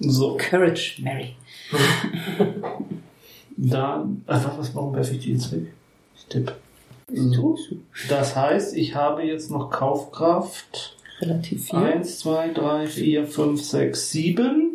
[0.00, 1.34] So, Courage, Mary.
[3.68, 5.66] da, ach, was, was, warum werfe ich die jetzt weg?
[6.16, 6.52] Ich tippe.
[7.12, 7.58] So.
[8.08, 11.78] Das heißt, ich habe jetzt noch Kaufkraft Relativ viel.
[11.78, 14.66] 1, 2, 3, 4, 5, 6, 7.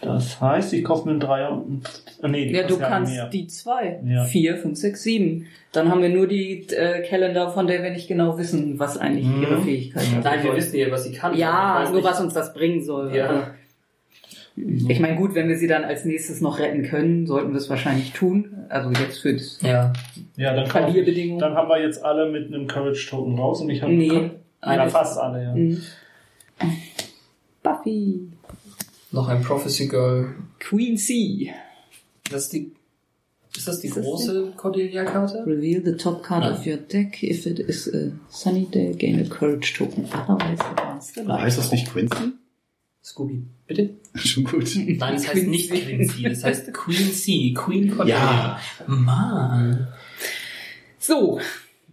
[0.00, 1.82] Das heißt, ich kaufe mir einen Dreier und einen,
[2.22, 3.26] ah, nee, die Ja, du kannst mehr.
[3.28, 4.00] die zwei.
[4.06, 4.24] Ja.
[4.24, 5.46] Vier, fünf, sechs, sieben.
[5.72, 9.26] Dann haben wir nur die äh, Kalender, von der wir nicht genau wissen, was eigentlich
[9.26, 9.42] Mhm.
[9.42, 10.24] ihre Fähigkeiten sind.
[10.24, 11.36] Nein, wir wissen ja, was sie kann.
[11.36, 13.14] Ja, nur nicht- was uns das bringen soll.
[13.14, 13.48] Ja.
[14.56, 17.70] Ich meine, gut, wenn wir sie dann als nächstes noch retten können, sollten wir es
[17.70, 18.54] wahrscheinlich tun.
[18.68, 19.92] Also jetzt für das Ja.
[20.36, 21.38] Ja, dann, kaufe ich, Verlierbedingungen.
[21.40, 24.30] dann haben wir jetzt alle mit einem Courage-Token raus und ich habe Nee.
[24.64, 25.54] ja, fast alle, ja.
[25.54, 25.80] Mhm.
[27.62, 28.20] Buffy.
[29.12, 30.34] Noch ein Prophecy Girl.
[30.58, 31.52] Queen C.
[32.30, 32.72] Das ist die,
[33.56, 35.44] ist das die Ist große Cordelia-Karte?
[35.46, 36.52] Reveal the top card Nein.
[36.52, 37.22] of your deck.
[37.22, 40.04] If it is a sunny day, gain a courage token.
[40.12, 41.40] Otherwise, advance the light.
[41.40, 42.32] Heißt das nicht Quincy?
[43.02, 43.42] Scooby.
[43.66, 43.90] Bitte?
[44.14, 44.70] Schon gut.
[44.76, 45.80] Nein, es heißt Queen nicht C.
[45.80, 48.16] Quincy, es heißt Queen C, Queen Cordelia.
[48.16, 48.60] Ja.
[48.86, 49.88] Mann.
[50.98, 51.40] So,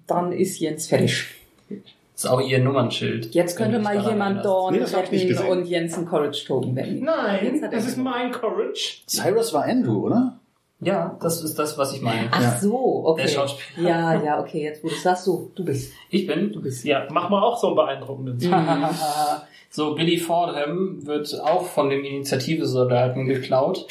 [0.05, 1.25] dann ist Jens fertig.
[1.69, 3.33] Das ist auch ihr Nummernschild.
[3.35, 4.43] Jetzt könnte mal jemand.
[4.43, 7.03] Dorn Nee, retten und Jens einen Courage Token wetten.
[7.03, 9.01] Nein, das ist mein Courage.
[9.05, 10.39] Cyrus war Andrew, oder?
[10.80, 12.28] Ja, das ist das, was ich meine.
[12.32, 12.57] Ach Ja.
[12.59, 13.23] so, okay.
[13.23, 13.89] Der Schauspieler.
[13.89, 15.91] Ja, ja, okay, jetzt wo du sagst, so, du bist.
[16.09, 16.51] Ich bin.
[16.53, 16.84] Du bist.
[16.86, 18.39] Ja, mach mal auch so einen beeindruckenden.
[19.71, 23.88] so, Billy Fordham wird auch von dem Initiative-Soldaten geklaut,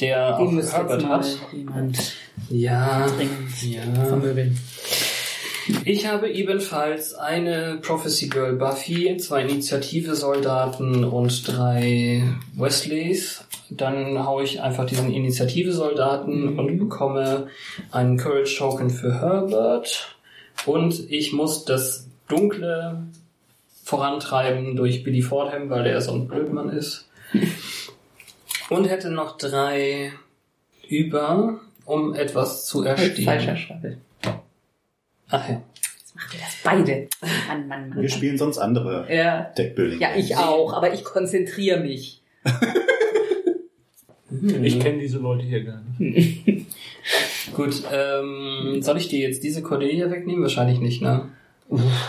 [0.00, 1.26] der Den auch Herbert hat.
[1.52, 2.14] jemand
[2.50, 4.04] Ja, dringend ja.
[4.04, 4.58] vermöbeln.
[5.84, 12.22] Ich habe ebenfalls eine Prophecy Girl Buffy, zwei Initiative-Soldaten und drei
[12.56, 13.44] Wesleys.
[13.76, 17.48] Dann haue ich einfach diesen Initiative-Soldaten und bekomme
[17.90, 20.16] einen Courage Token für Herbert.
[20.66, 23.02] Und ich muss das Dunkle
[23.84, 27.08] vorantreiben durch Billy Fordham, weil der so ein Blödmann ist.
[28.70, 30.12] Und hätte noch drei
[30.88, 33.24] über, um etwas zu erstehen.
[33.24, 33.98] Falscher Stapel.
[35.28, 35.62] Ach ja.
[36.14, 37.08] Macht ihr das beide?
[37.48, 38.00] Mann, Mann, Mann.
[38.00, 39.42] Wir spielen sonst andere Ja.
[39.58, 40.00] Deckbuilding.
[40.00, 42.22] ja, ich auch, aber ich konzentriere mich.
[44.62, 46.46] Ich kenne diese Leute hier gar nicht.
[47.54, 50.42] Gut, ähm, soll ich dir jetzt diese Cordelia wegnehmen?
[50.42, 51.28] Wahrscheinlich nicht, ne?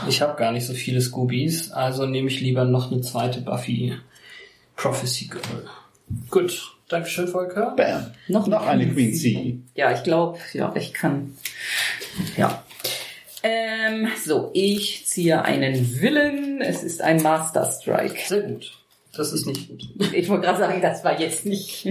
[0.09, 3.93] Ich habe gar nicht so viele Scoobies, also nehme ich lieber noch eine zweite Buffy
[4.75, 5.65] Prophecy Girl.
[6.29, 7.73] Gut, Dankeschön, Volker.
[7.75, 8.11] Bam.
[8.27, 9.59] Noch Noch eine Queen C.
[9.75, 11.35] Ja, ich glaube, ja, ich kann.
[12.37, 12.63] Ja.
[13.41, 16.61] Ähm, so, ich ziehe einen Willen.
[16.61, 18.15] Es ist ein Master Strike.
[18.27, 18.71] Sehr gut.
[19.15, 19.83] Das ist nicht gut.
[20.13, 21.87] Ich wollte gerade sagen, das war jetzt nicht.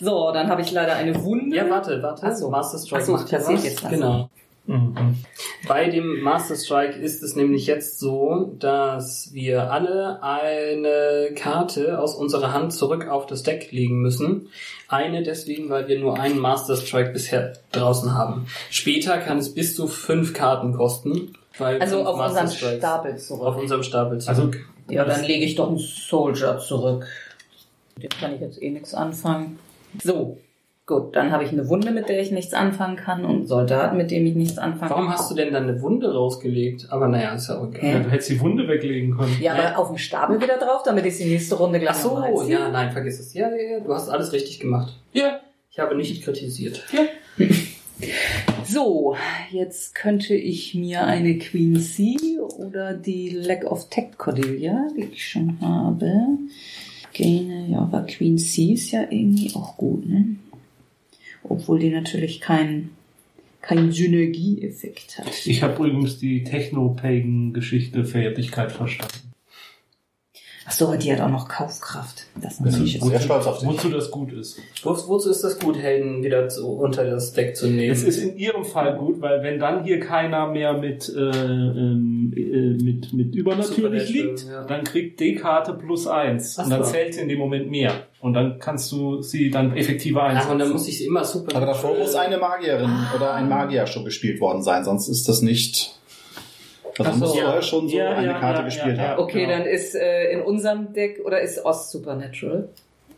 [0.00, 1.56] So, dann habe ich leider eine Wunde.
[1.56, 2.26] Ja, warte, warte.
[2.26, 2.50] Ach so.
[2.50, 3.90] Master Strike Ach so, macht ja passiert jetzt was.
[3.90, 4.30] Genau.
[4.66, 5.16] Mhm.
[5.68, 12.14] Bei dem Master Strike ist es nämlich jetzt so, dass wir alle eine Karte aus
[12.16, 14.48] unserer Hand zurück auf das Deck legen müssen.
[14.88, 18.46] Eine deswegen, weil wir nur einen Master Strike bisher draußen haben.
[18.70, 21.32] Später kann es bis zu fünf Karten kosten.
[21.58, 23.42] Weil Also auf Master Strikes- Stapel zurück.
[23.46, 24.68] Auf unserem Stapel Also, zurück.
[24.88, 27.06] Ja, dann lege ich doch einen Soldier zurück.
[27.96, 29.58] Mit dem kann ich jetzt eh nichts anfangen.
[30.02, 30.36] So,
[30.84, 33.96] gut, dann habe ich eine Wunde, mit der ich nichts anfangen kann und einen Soldaten,
[33.96, 35.14] mit dem ich nichts anfangen Warum kann.
[35.14, 36.88] hast du denn dann eine Wunde rausgelegt?
[36.90, 37.92] Aber naja, ist ja okay.
[37.92, 39.36] Ja, du hättest die Wunde weglegen können.
[39.40, 42.42] Ja, aber auf dem Stapel wieder drauf, damit ich die nächste Runde gleich Ach so,
[42.46, 43.32] ja, nein, vergiss es.
[43.34, 44.92] Ja, ja, ja, du hast alles richtig gemacht.
[45.12, 45.40] Ja.
[45.70, 46.82] Ich habe nicht kritisiert.
[48.68, 49.16] So,
[49.52, 52.16] jetzt könnte ich mir eine Queen C
[52.58, 56.10] oder die Lack of Tech Cordelia, die ich schon habe.
[57.12, 60.36] Gene, ja, aber Queen C ist ja irgendwie auch gut, ne?
[61.44, 62.90] Obwohl die natürlich keinen
[63.66, 65.44] keinen Synergieeffekt hat.
[65.44, 69.25] Ich habe übrigens die Techno-Pagan-Geschichte Verjährlichkeit verstanden.
[70.68, 72.26] Ach so, die hat auch noch Kaufkraft.
[72.42, 73.68] Das ist natürlich sehr stolz auf dich.
[73.68, 74.58] Wozu das gut ist.
[74.82, 77.92] Wo, wozu ist das gut, Helden wieder zu, unter das Deck zu nehmen?
[77.92, 82.32] Es ist in ihrem Fall gut, weil wenn dann hier keiner mehr mit, äh, ähm,
[82.36, 84.64] äh, mit, mit übernatürlich liegt, ja.
[84.64, 86.58] dann kriegt die Karte plus eins.
[86.58, 86.90] Ach Und dann so.
[86.90, 87.92] zählt sie in dem Moment mehr.
[88.20, 90.58] Und dann kannst du sie dann effektiver Ach, und einsetzen.
[90.58, 91.54] dann muss ich immer super.
[91.56, 95.42] Aber davor muss eine Magierin oder ein Magier schon gespielt worden sein, sonst ist das
[95.42, 95.95] nicht.
[96.98, 97.20] Also Ach so.
[97.26, 99.08] muss vorher schon so Ja, eine ja, Karte ja, gespielt ja, ja.
[99.10, 99.22] haben.
[99.22, 99.58] Okay, Genau.
[99.58, 102.68] dann ist äh, in unserem Deck oder ist Ost Supernatural?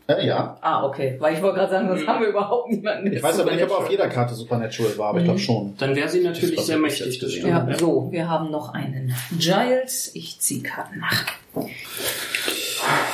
[0.07, 0.57] Äh, ja.
[0.61, 1.15] Ah, okay.
[1.19, 2.07] Weil ich wollte gerade sagen, sonst Mhm.
[2.07, 3.13] haben wir überhaupt niemanden.
[3.13, 5.75] Ich weiß aber nicht, ob auf jeder Karte Supernatural war, aber ich glaube schon.
[5.77, 7.21] Dann wäre sie natürlich sehr mächtig.
[7.51, 7.71] habe.
[7.71, 10.11] Ja, so, wir haben noch einen Giles.
[10.15, 11.25] Ich ziehe Karten nach.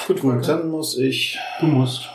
[0.07, 2.07] Gut, gut, dann muss ich Du musst.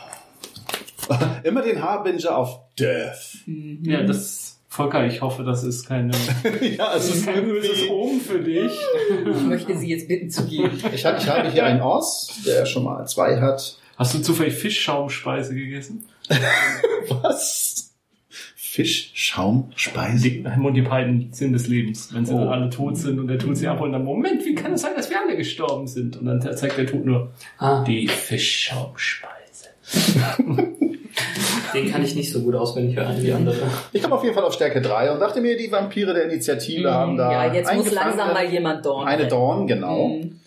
[1.43, 3.43] immer den Harbinger auf Death.
[3.83, 6.13] Ja, das, Volker, ich hoffe, das ist keine,
[6.61, 8.71] ja, das ist kein böses Omen für dich.
[9.29, 10.71] Ich möchte Sie jetzt bitten zu gehen.
[10.93, 13.77] Ich, hab, ich habe hier einen Oss, der schon mal zwei hat.
[13.97, 16.05] Hast du zufällig Fischschaumspeise gegessen?
[17.09, 17.91] Was?
[18.55, 20.29] Fischschaumspeise?
[20.29, 22.13] Die Monty Python Sinn des Lebens.
[22.13, 22.37] Wenn sie Oh.
[22.39, 24.83] dann alle tot sind und der tut sie ab und dann, Moment, wie kann es
[24.83, 26.15] sein, dass wir alle gestorben sind?
[26.15, 29.67] Und dann zeigt der Tod nur Ah, die Fischschaumspeise.
[31.73, 33.55] den kann ich nicht so gut auswendig hören wie andere.
[33.93, 36.93] Ich komme auf jeden Fall auf Stärke 3 und dachte mir, die Vampire der Initiative
[36.93, 37.31] haben da.
[37.31, 39.07] ja, jetzt muss langsam mal jemand Dorn.
[39.07, 39.27] Eine.
[39.27, 40.07] Dawn, genau.
[40.09, 40.37] Mhm.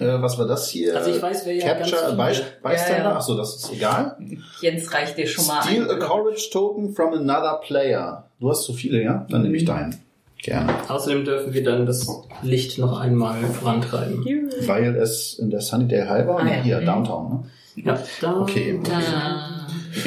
[0.00, 0.96] Äh, was war das hier?
[0.96, 2.98] Also ich weiß, wer ja Capture ganz a viele- By- Bystander?
[3.04, 3.16] Ja, ja.
[3.16, 4.16] Achso, das ist egal.
[4.60, 6.00] Jens reicht dir schon mal Steal a ein.
[6.00, 8.24] Courage Token from another player.
[8.40, 9.26] Du hast zu viele, ja?
[9.30, 9.94] Dann nehme ich deinen.
[10.42, 10.74] Gerne.
[10.88, 12.06] Außerdem dürfen wir dann das
[12.42, 14.24] Licht noch einmal vorantreiben.
[14.66, 16.40] Weil es in der Sunnydale High war.
[16.40, 16.62] Ah, Nee, ja.
[16.62, 16.86] hier, Mhm.
[16.86, 17.50] Downtown.
[17.76, 18.80] Ja, da, Okay.
[18.82, 19.55] Da.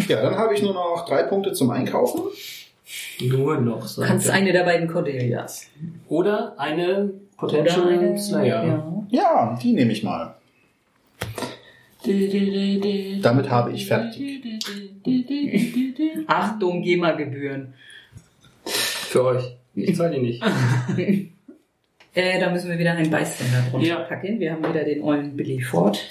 [0.08, 2.22] Ja, dann habe ich nur noch drei Punkte zum Einkaufen.
[3.22, 3.86] Nur noch.
[3.88, 4.34] Sagt kannst er.
[4.34, 5.68] eine der beiden Cordelias.
[6.08, 8.66] Oder eine Potential Oder eine Slayer.
[8.66, 9.04] Ja.
[9.12, 10.36] Ja, die nehme ich mal.
[13.22, 14.42] Damit habe ich fertig.
[16.28, 17.74] Achtung, GEMA-Gebühren.
[18.66, 19.44] Für euch.
[19.76, 20.44] Ich zahle die nicht.
[22.16, 24.00] Äh, da müssen wir wieder einen Bystander drunter Ja.
[24.00, 24.40] packen.
[24.40, 26.04] Wir haben wieder den ollen Billy Ford.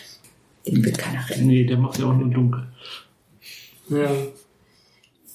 [0.64, 1.48] Den will keiner rennen.
[1.48, 2.68] Nee, der macht ja auch nur dunkel.
[3.88, 4.10] Ja.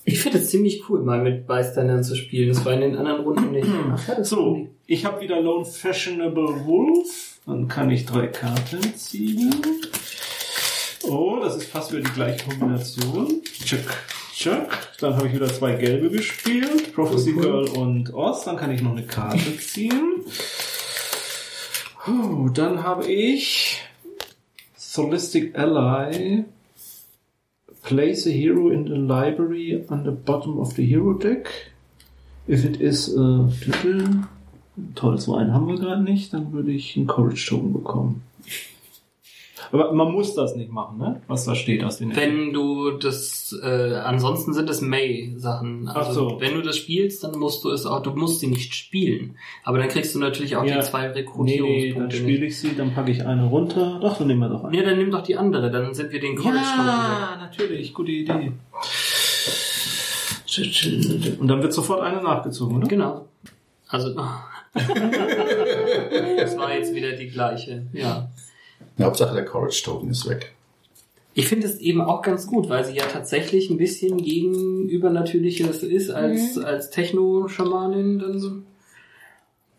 [0.06, 2.49] Ich finde es ziemlich cool, mal mit Bystandern zu spielen.
[2.49, 3.68] Das war in den anderen Runden nicht.
[3.93, 7.39] Ach, ja, das So, ich habe wieder Lone Fashionable Wolf.
[7.45, 9.54] Dann kann ich drei Karten ziehen.
[11.04, 13.41] Oh, das ist fast wieder die gleiche Kombination.
[13.43, 13.86] Check.
[14.34, 14.68] Chuck.
[14.99, 16.93] Dann habe ich wieder zwei gelbe gespielt.
[16.93, 18.45] Prophecy Girl und Oz.
[18.45, 20.24] Dann kann ich noch eine Karte ziehen.
[22.04, 23.82] Puh, dann habe ich
[24.76, 26.45] Solistic Ally.
[27.93, 31.47] Place a hero in the library on the bottom of the hero deck.
[32.47, 34.25] If it is a Titel.
[34.95, 36.33] Toll, so einen haben wir gerade nicht.
[36.33, 38.23] Dann würde ich einen Courage Token bekommen.
[39.74, 41.21] Aber man muss das nicht machen, ne?
[41.28, 45.88] Was da steht aus den Wenn du das, äh, ansonsten sind es May-Sachen.
[45.88, 46.38] Also Ach so.
[46.39, 49.36] wenn du das spielst, dann musst du es auch, du musst sie nicht spielen.
[49.63, 50.78] Aber dann kriegst du natürlich auch Ja.
[50.78, 52.15] die zwei Nee, nee, dann Rekrutierungspunkte.
[52.17, 53.97] spiele ich sie, dann packe ich eine runter.
[53.99, 54.78] Doch, dann nehmen wir doch eine.
[54.78, 58.51] Nee, dann nimm doch die andere, dann sind wir den College Ja, natürlich, gute Idee.
[61.39, 62.88] Und dann wird sofort eine nachgezogen, oder?
[62.88, 63.26] Genau.
[63.88, 64.13] Also,
[64.74, 68.30] das war jetzt wieder die gleiche, ja.
[68.97, 70.53] Ja, Hauptsache der Courage Token ist weg.
[71.35, 75.81] Ich finde es eben auch ganz gut, weil sie ja tatsächlich ein bisschen gegen Übernatürliches
[75.81, 78.19] ist als, als Techno-Schamanin.
[78.19, 78.51] Dann so.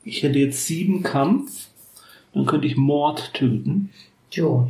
[0.02, 1.68] Ich hätte jetzt sieben Kampf,
[2.32, 3.90] dann könnte ich Mord töten.
[4.32, 4.68] Jo.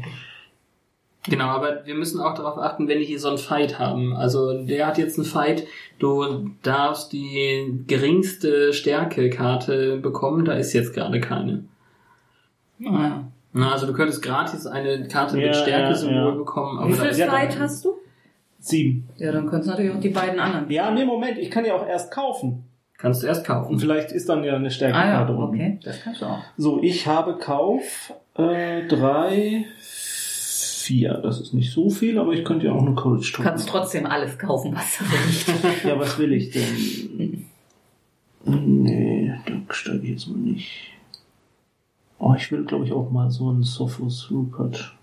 [1.27, 4.15] Genau, aber wir müssen auch darauf achten, wenn die hier so einen Fight haben.
[4.15, 5.67] Also der hat jetzt einen Fight,
[5.99, 11.65] du darfst die geringste Stärke-Karte bekommen, da ist jetzt gerade keine.
[12.79, 13.27] Naja.
[13.57, 16.31] Na, also du könntest gratis eine Karte Ja, mit Stärke-Symbol ja, ja.
[16.35, 17.95] bekommen, aber Wie viel ja, dann- hast du?
[18.59, 19.09] Sieben.
[19.17, 20.71] Ja, dann könntest du natürlich auch die beiden anderen.
[20.71, 22.65] Ja, nee, Moment, ich kann ja auch erst kaufen.
[22.99, 23.79] kannst du erst Und kaufen.
[23.79, 25.55] vielleicht ist dann ja eine Ah Stärkekarte ja, unten.
[25.55, 25.79] okay.
[25.85, 26.39] Das kannst du auch.
[26.57, 31.15] So, ich habe Kauf äh, drei, vier.
[31.23, 33.45] Das ist nicht so viel, aber ich könnte ja auch eine Du tun.
[33.45, 35.05] kannst trotzdem alles kaufen, was du
[35.63, 35.85] willst.
[35.85, 37.45] Ja, was will ich denn?
[38.47, 40.91] Nee, da steige ich jetzt mal nicht.
[42.27, 44.95] Oh, ich will, glaube ich, auch mal so einen Sophos Rupert.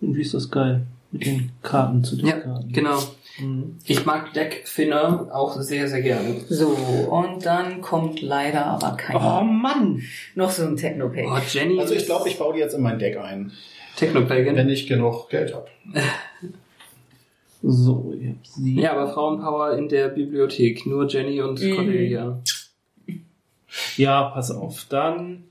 [0.00, 0.86] Irgendwie ist das geil.
[1.10, 2.72] Mit den Karten zu den Ja, Karten.
[2.72, 3.00] genau.
[3.40, 3.78] Mhm.
[3.84, 6.36] Ich mag Deck-Finner auch sehr, sehr gerne.
[6.48, 9.16] So, und dann kommt leider aber kein.
[9.16, 10.02] Oh Mann!
[10.36, 11.26] Noch so ein Techno-Page.
[11.28, 13.50] Oh, Jenny Also ich glaube, ich baue die jetzt in mein Deck ein,
[13.96, 14.54] Technopagan.
[14.54, 15.66] wenn ich genug Geld habe.
[17.62, 18.80] So, ich hab sie.
[18.80, 20.86] Ja, aber Frauenpower in der Bibliothek.
[20.86, 21.74] Nur Jenny und Mhm.
[21.76, 22.40] Cordelia.
[23.96, 24.86] Ja, pass auf.
[24.88, 25.44] Dann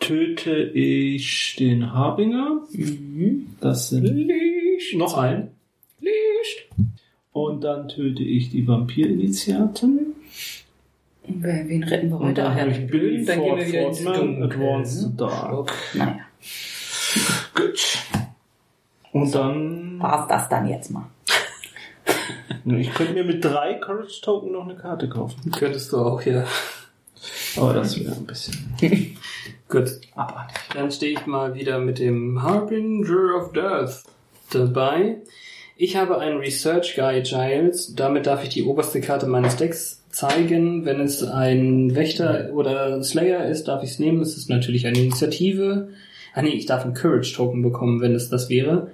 [0.00, 2.62] töte ich den Harbinger.
[2.72, 3.56] Mhm.
[3.60, 4.96] Das sind Licht.
[4.96, 5.50] noch ein.
[6.00, 6.68] Licht.
[7.32, 10.14] Und dann töte ich die Vampirinitiaten.
[11.30, 13.88] Wen wen retten wir Und dann Ach ja, habe ich Billy dann gehen wir wieder
[13.88, 14.44] ins Fortman, Dunkel.
[14.44, 15.14] Advanced ne?
[15.16, 15.72] Dark.
[15.94, 16.20] Naja,
[17.54, 17.98] Gut.
[19.12, 19.98] Und dann.
[19.98, 21.06] war's das dann jetzt mal.
[22.64, 25.50] Ich könnte mir mit drei Courage Token noch eine Karte kaufen.
[25.52, 26.44] Könntest du auch, ja.
[27.56, 28.54] Aber das wäre ein bisschen
[29.68, 30.00] Gut.
[30.14, 30.56] abartig.
[30.74, 34.04] Dann stehe ich mal wieder mit dem Harbinger of Death
[34.50, 35.18] dabei.
[35.76, 37.94] Ich habe einen Research Guy Giles.
[37.94, 40.84] Damit darf ich die oberste Karte meines Decks zeigen.
[40.84, 44.20] Wenn es ein Wächter oder Slayer ist, darf ich es nehmen.
[44.20, 45.88] Es ist natürlich eine Initiative.
[46.34, 48.92] Ah nee, ich darf einen Courage Token bekommen, wenn es das wäre.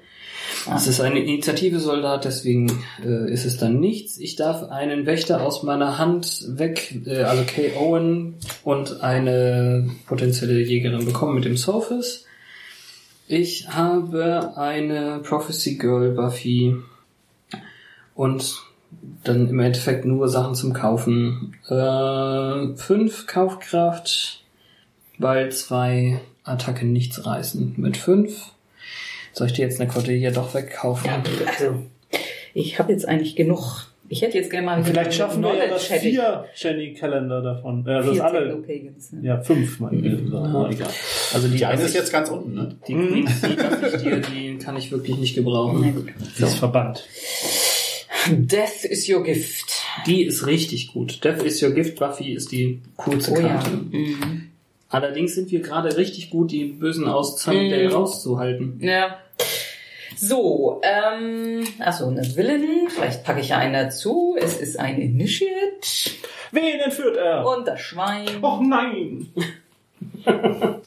[0.72, 4.18] Es ist eine Initiative-Soldat, deswegen äh, ist es dann nichts.
[4.18, 10.60] Ich darf einen Wächter aus meiner Hand weg, äh, also Kay Owen und eine potenzielle
[10.60, 12.24] Jägerin bekommen mit dem Sophis.
[13.28, 16.76] Ich habe eine Prophecy Girl Buffy
[18.14, 18.62] und
[19.22, 21.56] dann im Endeffekt nur Sachen zum Kaufen.
[21.68, 24.42] Äh, fünf Kaufkraft,
[25.18, 27.74] weil zwei Attacken nichts reißen.
[27.76, 28.53] Mit fünf
[29.34, 31.10] soll ich dir jetzt eine Cordelia doch wegkaufen?
[31.46, 31.74] Also,
[32.54, 33.88] ich habe jetzt eigentlich genug.
[34.10, 37.86] Ich hätte jetzt gerne mal wieder Vielleicht schaffen wir ja das vier Jenny Kalender davon.
[37.86, 38.62] Äh, das Vier alle.
[39.22, 40.34] Ja, fünf, mein ich.
[40.34, 40.88] Aber egal.
[41.32, 42.76] Also die, Die eine ist ich- jetzt ganz unten, ne?
[42.86, 46.06] die Seed lasse ich dir, die kann ich wirklich nicht gebrauchen.
[46.38, 47.08] Die ist verbannt.
[48.30, 49.82] Death is your gift.
[50.06, 51.24] Die ist richtig gut.
[51.24, 53.48] Death is your gift, Buffy ist die coolste Oh ja.
[53.48, 53.70] Karte.
[53.90, 54.48] Mhm.
[54.90, 57.94] Allerdings sind wir gerade richtig gut, die Bösen aus Sunnydale Mhm.
[57.94, 58.78] rauszuhalten.
[58.80, 59.16] Ja.
[60.16, 62.88] So, ähm, achso, eine Villain.
[62.88, 64.36] Vielleicht packe ich ja einen dazu.
[64.38, 66.10] Es ist ein Initiate.
[66.52, 67.46] Wen entführt er?
[67.46, 68.42] Und das Schwein.
[68.42, 69.28] Och nein!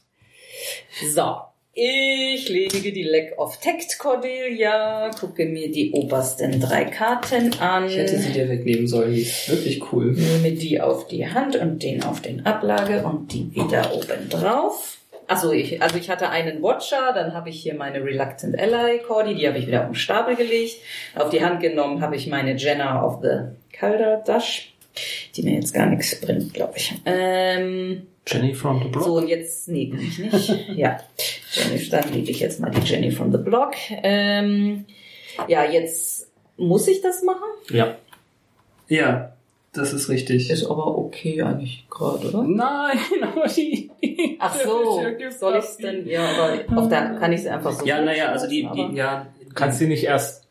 [1.14, 1.36] So.
[1.80, 7.96] Ich lege die Leg of Tact Cordelia, gucke mir die obersten drei Karten an, Ich
[7.96, 10.14] hätte sie dir wegnehmen sollen, die ist wirklich cool.
[10.14, 14.98] nehme die auf die Hand und den auf den Ablage und die wieder oben drauf.
[15.28, 19.36] Also ich, also ich hatte einen Watcher, dann habe ich hier meine Reluctant Ally Cordy,
[19.36, 20.78] die habe ich wieder auf den Stapel gelegt.
[21.16, 24.74] Auf die Hand genommen habe ich meine Jenna of the Calderdash,
[25.36, 26.94] die mir jetzt gar nichts bringt, glaube ich.
[27.06, 29.04] Ähm, Jenny from the Block.
[29.04, 30.70] so, und jetzt, nee, bin ich nicht.
[30.76, 31.00] Ja,
[31.52, 33.74] Jenny, dann lege ich jetzt mal die Jenny from the Block.
[33.90, 34.86] Ähm,
[35.48, 37.44] ja, jetzt Muss ich das machen?
[37.70, 37.96] Ja.
[38.90, 39.37] Ja,
[39.78, 40.50] das ist richtig.
[40.50, 42.44] Ist aber okay eigentlich gerade, oder?
[42.44, 43.90] Nein, aber die.
[44.04, 45.02] die Ach so,
[45.40, 46.08] soll ich es denn?
[46.08, 47.86] Ja, aber auf der kann ich es einfach so.
[47.86, 49.28] Ja, naja, also die, die ja.
[49.54, 50.48] Kannst du nicht erst,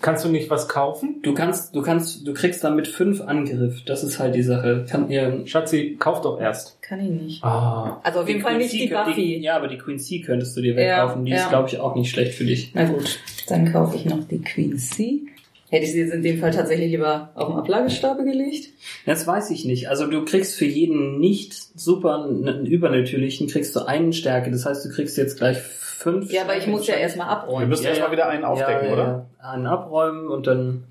[0.00, 1.20] kannst du nicht was kaufen?
[1.22, 3.84] Du kannst, du kannst, du kriegst damit fünf Angriff.
[3.84, 4.86] Das ist halt die Sache.
[4.88, 5.42] Kann ihr.
[5.46, 6.80] Schatzi, kauf doch erst.
[6.80, 7.44] Kann ich nicht.
[7.44, 8.00] Ah.
[8.02, 9.38] Also auf jeden Fall nicht die Buffy.
[9.38, 11.24] ja, aber die Queen C könntest du dir Ja, wegkaufen.
[11.24, 11.38] Die ja.
[11.38, 12.70] ist, glaube ich, auch nicht schlecht für dich.
[12.74, 15.22] Na gut, dann kaufe ich noch die Queen C.
[15.70, 18.70] Hätte ich sie jetzt in dem Fall tatsächlich lieber auf den Ablagestapel gelegt?
[19.04, 19.88] Das weiß ich nicht.
[19.90, 22.26] Also du kriegst für jeden nicht super
[22.64, 24.50] übernatürlichen kriegst du einen Stärke.
[24.50, 26.32] Das heißt, du kriegst jetzt gleich fünf.
[26.32, 27.68] Ja, aber ich muss ja erstmal abräumen.
[27.68, 28.12] müssen Ja, erstmal ja.
[28.12, 29.26] wieder einen aufdecken, ja, oder?
[29.42, 29.50] Ja.
[29.50, 30.84] Einen abräumen und dann,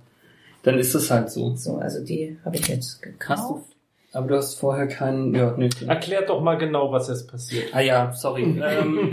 [0.61, 1.55] dann ist es halt so.
[1.55, 3.09] So, also die habe ich jetzt Hast du,
[3.53, 3.75] gekauft.
[4.13, 5.69] aber du hast vorher keinen, ja, nee.
[5.87, 7.69] Erklärt doch mal genau, was jetzt passiert.
[7.73, 8.43] Ah ja, sorry.
[8.63, 9.11] ähm,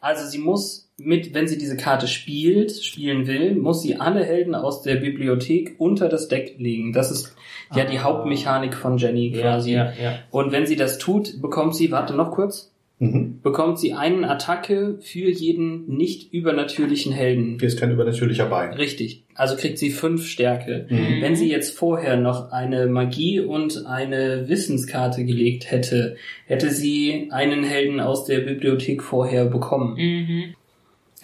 [0.00, 4.54] also sie muss mit, wenn sie diese Karte spielt, spielen will, muss sie alle Helden
[4.54, 6.92] aus der Bibliothek unter das Deck legen.
[6.92, 7.36] Das ist
[7.74, 8.04] ja die Ah.
[8.04, 9.72] Hauptmechanik von Jenny quasi.
[9.74, 9.92] ja.
[10.30, 13.40] Und wenn sie das tut, bekommt sie, warte noch kurz, Mhm.
[13.42, 17.58] bekommt sie einen Attacke für jeden nicht übernatürlichen Helden.
[17.60, 18.70] Hier ist kein übernatürlicher bei.
[18.70, 19.22] Richtig.
[19.34, 20.86] Also kriegt sie fünf Stärke.
[20.88, 21.20] Mhm.
[21.20, 26.16] Wenn sie jetzt vorher noch eine Magie und eine Wissenskarte gelegt hätte,
[26.46, 29.96] hätte sie einen Helden aus der Bibliothek vorher bekommen.
[29.98, 30.54] Mhm.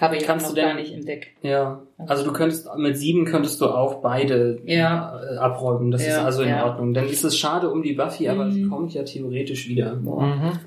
[0.03, 1.29] Habe ich Kannst noch du denn- gar nicht im Deck.
[1.43, 1.81] Ja.
[1.97, 5.21] Also du könntest mit sieben könntest du auch beide Ja.
[5.33, 5.91] äh, abräumen.
[5.93, 6.67] Das Ja, ist also in ja.
[6.67, 6.93] Ordnung.
[6.93, 8.51] Dann ist es schade um die Buffy, aber Mhm.
[8.53, 9.95] sie kommt ja theoretisch wieder.
[9.95, 10.59] Mhm.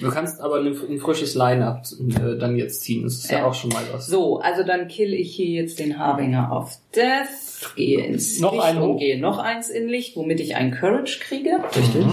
[0.00, 1.82] Du kannst aber ein, ein frisches Line-Up
[2.22, 3.02] äh, dann jetzt ziehen.
[3.04, 3.38] Das ist ja.
[3.38, 3.46] Ja.
[3.46, 4.06] auch schon mal was.
[4.06, 8.64] So, also dann kill ich hier jetzt den Harbinger auf Death, gehe ins Noch Licht
[8.64, 11.58] einen und gehe noch eins in Licht, womit ich einen Courage kriege.
[11.74, 12.04] Richtig.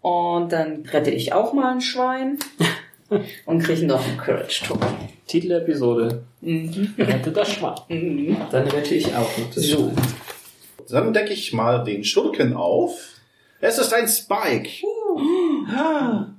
[0.00, 2.38] Und dann rette ich auch mal ein Schwein
[3.46, 4.86] und kriege noch einen Courage-Token.
[5.30, 6.22] Titel der Episode.
[6.40, 6.94] Mhm.
[6.98, 7.74] Rette das Schwein.
[7.88, 8.36] Mhm.
[8.50, 9.76] Dann rette ich auch noch das So.
[9.90, 9.96] Schwein.
[10.88, 12.98] Dann decke ich mal den Schurken auf.
[13.60, 14.68] Es ist ein Spike.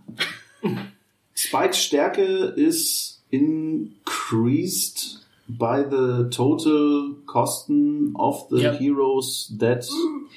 [1.33, 2.23] Spikes Stärke
[2.55, 8.73] ist increased by the total Kosten of the Ja.
[8.73, 9.87] heroes that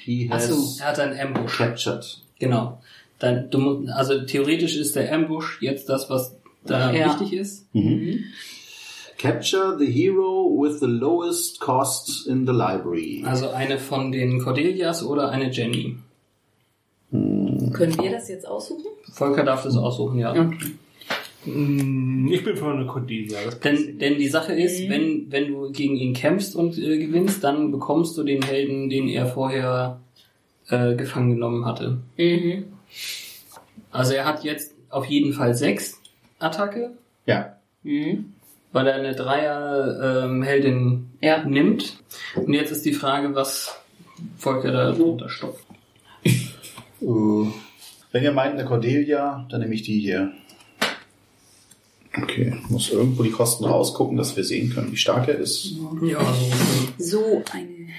[0.03, 1.57] he has so, er hat einen Ambush.
[1.57, 2.05] captured.
[2.39, 2.81] Genau.
[3.19, 6.35] Dann, du, also theoretisch ist der Ambush jetzt das, was
[6.65, 7.07] da Ja.
[7.19, 7.73] wichtig ist.
[7.73, 8.23] Mhm.
[9.17, 13.23] Capture the hero with the lowest cost in the library.
[13.25, 15.97] Also eine von den Cordelias oder eine Jenny.
[17.11, 18.85] Können wir das jetzt aussuchen?
[19.13, 20.33] Volker darf das aussuchen, ja.
[21.45, 23.37] Mm, Ich bin für eine Cordelia.
[23.63, 24.89] Denn, denn die Sache ist, Mhm.
[24.89, 29.07] wenn, wenn du gegen ihn kämpfst und äh, gewinnst, dann bekommst du den Helden, den
[29.07, 30.01] er vorher
[30.69, 31.99] äh, gefangen genommen hatte.
[32.17, 32.65] Mhm.
[33.91, 36.01] Also er hat jetzt auf jeden Fall sechs
[36.39, 36.91] Attacke,
[37.25, 37.55] Ja.
[37.83, 38.33] Mhm.
[38.71, 41.43] weil er eine Dreier-Heldin Ja.
[41.45, 41.97] nimmt.
[42.35, 43.75] Und jetzt ist die Frage, was
[44.37, 45.65] Volker da drunter stopft.
[47.01, 47.47] Uh,
[48.11, 50.31] Wenn ihr meint eine Cordelia, dann nehme ich die hier.
[52.17, 55.73] Okay, muss irgendwo die Kosten rausgucken, dass wir sehen können, wie stark er ist.
[56.01, 56.19] Ja,
[56.97, 57.43] so.
[57.51, 57.89] Eine.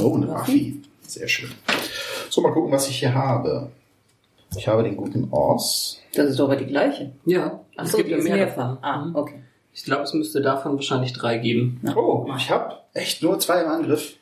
[0.00, 0.82] Oh, eine Buffy.
[1.06, 1.50] Sehr schön.
[2.30, 3.70] So, mal gucken, was ich hier habe.
[4.56, 5.98] Ich habe den guten Ors.
[6.14, 7.12] Das ist doch aber die gleiche.
[7.26, 8.56] Ja, Ach es so, gibt die ja ist mehr mehrfach.
[8.76, 8.78] davon.
[8.82, 9.16] Ah, Mhm.
[9.16, 9.42] okay.
[9.74, 11.80] Ich glaube, es müsste davon wahrscheinlich drei geben.
[11.94, 14.14] Oh, ich habe echt nur zwei im Angriff.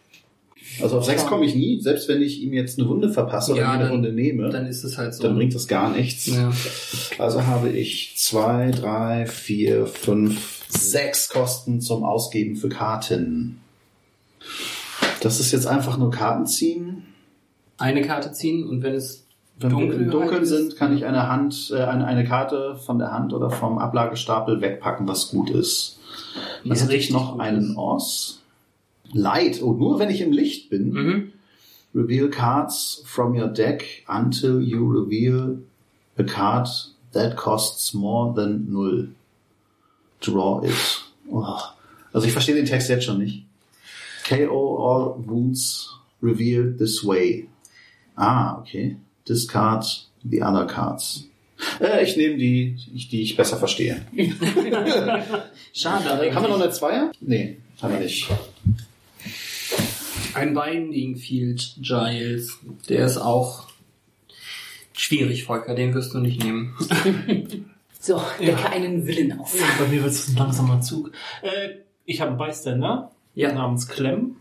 [0.83, 3.61] Also auf sechs komme ich nie, selbst wenn ich ihm jetzt eine Wunde verpasse oder
[3.63, 5.23] Ja, eine dann- Runde nehme, Dann ist es halt so.
[5.23, 6.27] dann bringt das gar nichts.
[6.27, 6.51] ja.
[7.19, 13.61] Also habe ich zwei, drei, vier, fünf, sechs Kosten zum Ausgeben für Karten.
[15.23, 17.05] Das ist jetzt einfach nur Karten ziehen.
[17.79, 19.26] eine Karte ziehen und wenn es
[19.59, 20.51] Wenn Dunkel wir im Dunkeln ist.
[20.51, 24.61] sind, kann ich eine Hand, äh, eine, eine Karte von der Hand oder vom Ablagestapel
[24.61, 25.99] wegpacken, was gut ist.
[26.63, 27.77] Dann Was hätte ich noch einen ist.
[27.77, 28.43] Os.
[29.13, 29.63] Light.
[29.63, 30.91] Oh, nur wenn ich im Licht bin.
[30.91, 31.33] Mhm.
[31.95, 35.59] Reveal cards from your deck until you reveal
[36.19, 36.69] a card
[37.13, 39.09] that costs more than null.
[40.21, 41.05] Draw it.
[41.31, 41.59] Oh.
[42.13, 43.47] Also ich verstehe den Text jetzt schon nicht.
[44.29, 47.49] KO all wounds revealed this way.
[48.17, 48.97] Ah, okay.
[49.29, 49.85] Discard
[50.29, 51.25] the other cards.
[51.81, 52.77] Äh, ich nehme die,
[53.11, 54.05] die ich besser verstehe.
[55.73, 57.13] Schade, Haben wir noch eine Zweier?
[57.21, 58.29] Nee, haben wir nicht.
[60.35, 62.59] ein Binding Field Giles,
[62.89, 63.69] der ist auch
[64.93, 66.75] schwierig, Volker, den wirst du nicht nehmen.
[67.99, 69.53] So, decke einen Willen auf.
[69.81, 71.11] Bei mir wird es ein langsamer Zug.
[71.43, 71.71] Äh,
[72.05, 73.53] ich habe einen Beiständer Ja.
[73.53, 74.37] namens Clem.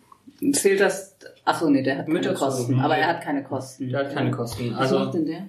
[0.51, 1.14] Zählt das?
[1.45, 2.35] Achso, nee, der hat Mit keine.
[2.35, 2.79] Kosten.
[2.79, 3.89] Aber er hat keine Kosten.
[3.89, 4.71] Der hat keine Kosten.
[4.75, 5.47] Was macht Also denn der?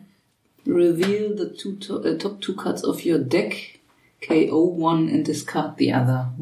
[0.67, 3.73] Reveal the two to, äh, top two cards of your deck.
[4.27, 6.33] KO one and discard the other.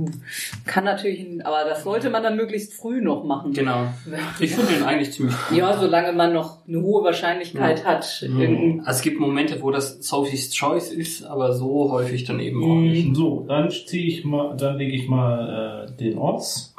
[0.64, 3.52] Kann natürlich, aber das sollte man dann möglichst früh noch machen.
[3.52, 3.88] Genau.
[4.40, 5.58] Ich finde den eigentlich ziemlich cool.
[5.58, 8.22] Ja, solange man noch eine hohe Wahrscheinlichkeit hat.
[8.22, 12.62] Irgendein- Also es gibt Momente, wo das Sophie's Choice ist, aber so häufig dann eben
[12.64, 13.14] auch nicht.
[13.16, 16.74] So, dann ziehe ich mal, dann lege ich mal äh, den Oz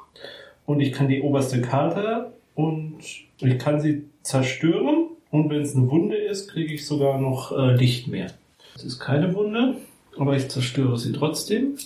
[0.66, 2.98] und ich kann die oberste Karte und
[3.40, 7.76] ich kann sie zerstören und wenn es eine Wunde ist, kriege ich sogar noch äh,
[7.76, 8.32] Licht mehr.
[8.76, 9.76] Es ist keine Wunde,
[10.18, 11.78] aber ich zerstöre sie trotzdem.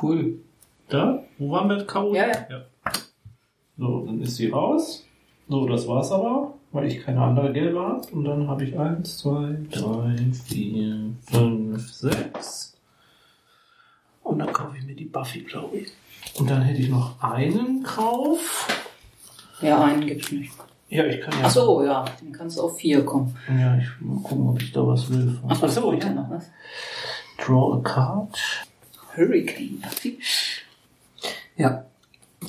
[0.00, 0.38] Cool.
[0.88, 1.84] Da, wo waren wir?
[1.84, 2.14] K.O.?
[2.14, 2.64] Ja, ja.
[3.76, 5.04] So, dann ist sie raus.
[5.48, 8.06] So, das war's aber, weil ich keine andere gelbe habe.
[8.12, 12.76] Und dann habe ich eins, zwei, drei, vier, fünf, sechs.
[14.22, 15.88] Und dann kaufe ich mir die Buffy, glaube ich.
[16.38, 18.91] Und dann hätte ich noch einen Kauf.
[19.62, 20.52] Ja, einen gibt's nicht.
[20.88, 21.40] Ja, ich kann ja.
[21.44, 23.34] Ach so, ja, dann kannst du auf vier kommen.
[23.48, 25.38] Ja, ich mal gucken, ob ich da was will.
[25.48, 26.10] Ach so, so, ja.
[26.10, 26.50] noch was.
[27.38, 28.38] Draw a card.
[29.16, 30.18] Hurricane Buffy.
[31.56, 31.84] Ja.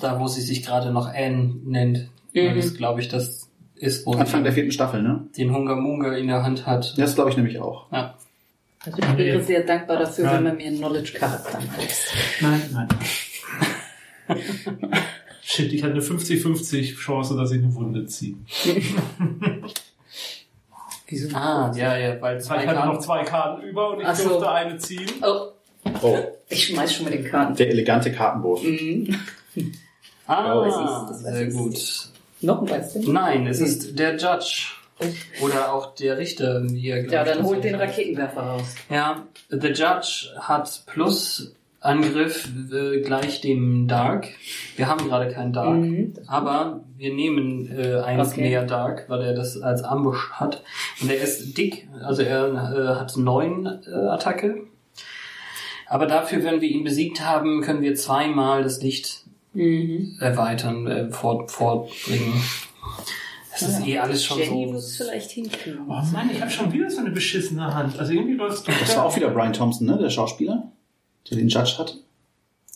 [0.02, 2.10] Da, wo sie sich gerade noch Anne nennt.
[2.34, 2.56] Mhm.
[2.56, 5.28] das, glaube ich, das ist, wo Anfang sie der vierten Staffel, ne?
[5.38, 6.98] den Hunga Munga in der Hand hat.
[6.98, 7.92] Das glaube ich nämlich auch.
[7.92, 8.16] Ja.
[8.86, 10.34] Also ich wäre sehr dankbar dafür, Ja.
[10.34, 12.42] wenn man mir einen Knowledge-Charakter macht.
[12.42, 12.88] Nein, nein.
[15.46, 18.36] Shit, ich hatte eine 50-50 Chance, dass ich eine Wunde ziehe.
[21.08, 21.36] Wieso?
[21.36, 23.02] Ah, ja, ja, weil Ich zwei hatte noch Karten.
[23.02, 24.30] zwei Karten über und ich Ach so.
[24.30, 25.10] durfte eine ziehen.
[25.22, 25.48] Oh,
[26.02, 26.18] Oh,
[26.48, 27.56] ich schmeiß schon mit den Karten.
[27.56, 28.64] der elegante Kartenwurf.
[28.64, 29.20] Mhm.
[30.26, 31.54] Ah, Oh, es ist- das sehr ich.
[31.54, 31.78] gut.
[32.42, 33.12] Noch ein Weißchen?
[33.14, 34.70] Nein, es ist der Judge.
[35.42, 37.76] Oder auch der Richter, wie er Ja, ich, dann das holt den.
[37.76, 38.76] Raketenwerfer raus.
[38.90, 41.54] Ja, The Judge hat plus
[41.84, 44.28] Angriff äh, gleich dem Dark.
[44.78, 46.14] Wir haben gerade keinen Dark, Mhm.
[46.28, 48.42] aber wir nehmen äh, eins Okay.
[48.42, 50.64] mehr Dark, weil er das als Ambush hat.
[51.02, 54.64] Und er ist dick, also er äh, hat neun äh, Attacke.
[55.88, 59.20] Aber dafür, wenn wir ihn besiegt haben, können wir zweimal das Licht
[59.56, 60.18] Mhm.
[60.20, 62.34] erweitern, äh, fort, fortbringen.
[63.52, 64.72] Das ist eh alles schon Jenny so.
[64.74, 65.82] wird es vielleicht hinkriegen.
[65.88, 68.00] Oh Mann, ich habe schon wieder so eine beschissene Hand.
[68.00, 68.64] Also irgendwie läuft's.
[68.64, 69.96] Das war auch wieder Brian Thompson, ne?
[70.02, 70.72] Der Schauspieler,
[71.30, 71.98] der den Judge hat.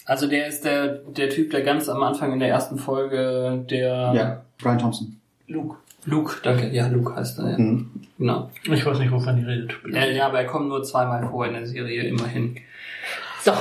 [0.05, 4.13] Also der ist der, der Typ, der ganz am Anfang in der ersten Folge der
[4.15, 5.19] Ja, Brian Thompson.
[5.47, 5.75] Luke.
[6.05, 6.69] Luke, danke.
[6.69, 7.57] Ja, Luke heißt er, ja.
[7.57, 7.89] Mhm.
[8.17, 8.49] Genau.
[8.71, 9.73] Ich weiß nicht, wovon die redet.
[9.91, 12.55] Ja, ja, aber er kommt nur zweimal vor in der Serie, immerhin.
[13.43, 13.51] So,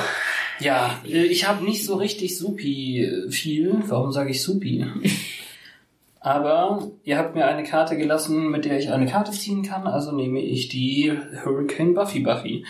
[0.60, 3.74] Ja, äh, ich habe nicht so richtig supi äh, viel.
[3.88, 4.86] Warum sage ich supi?
[6.20, 10.10] Aber ihr habt mir eine Karte gelassen, mit der ich eine Karte ziehen kann, also
[10.10, 11.12] nehme ich die
[11.44, 12.64] Hurricane Buffy Buffy.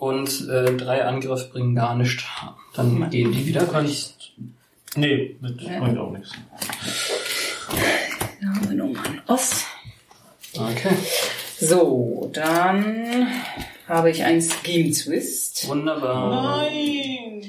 [0.00, 2.24] Und äh, drei Angriff bringen gar nichts.
[2.74, 3.64] Dann gehen die wieder.
[3.66, 4.14] Kann ich
[4.96, 6.32] Nee, das bringt auch nichts.
[8.40, 9.66] dann haben wir nochmal einen Oss.
[10.54, 10.96] Okay.
[11.60, 13.28] So, dann
[13.86, 15.68] habe ich einen Scheme Twist.
[15.68, 16.64] Wunderbar.
[16.64, 17.42] Nein!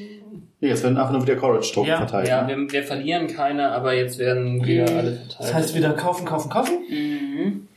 [0.60, 2.28] Nee, jetzt werden einfach nur wieder Courage-Token Ja, verteilt.
[2.28, 2.56] Ja, ne?
[2.56, 5.36] wir, wir verlieren keine, aber jetzt werden wieder alle verteilt.
[5.40, 6.78] Das heißt wieder kaufen, kaufen, kaufen?
[6.90, 7.68] Mhm.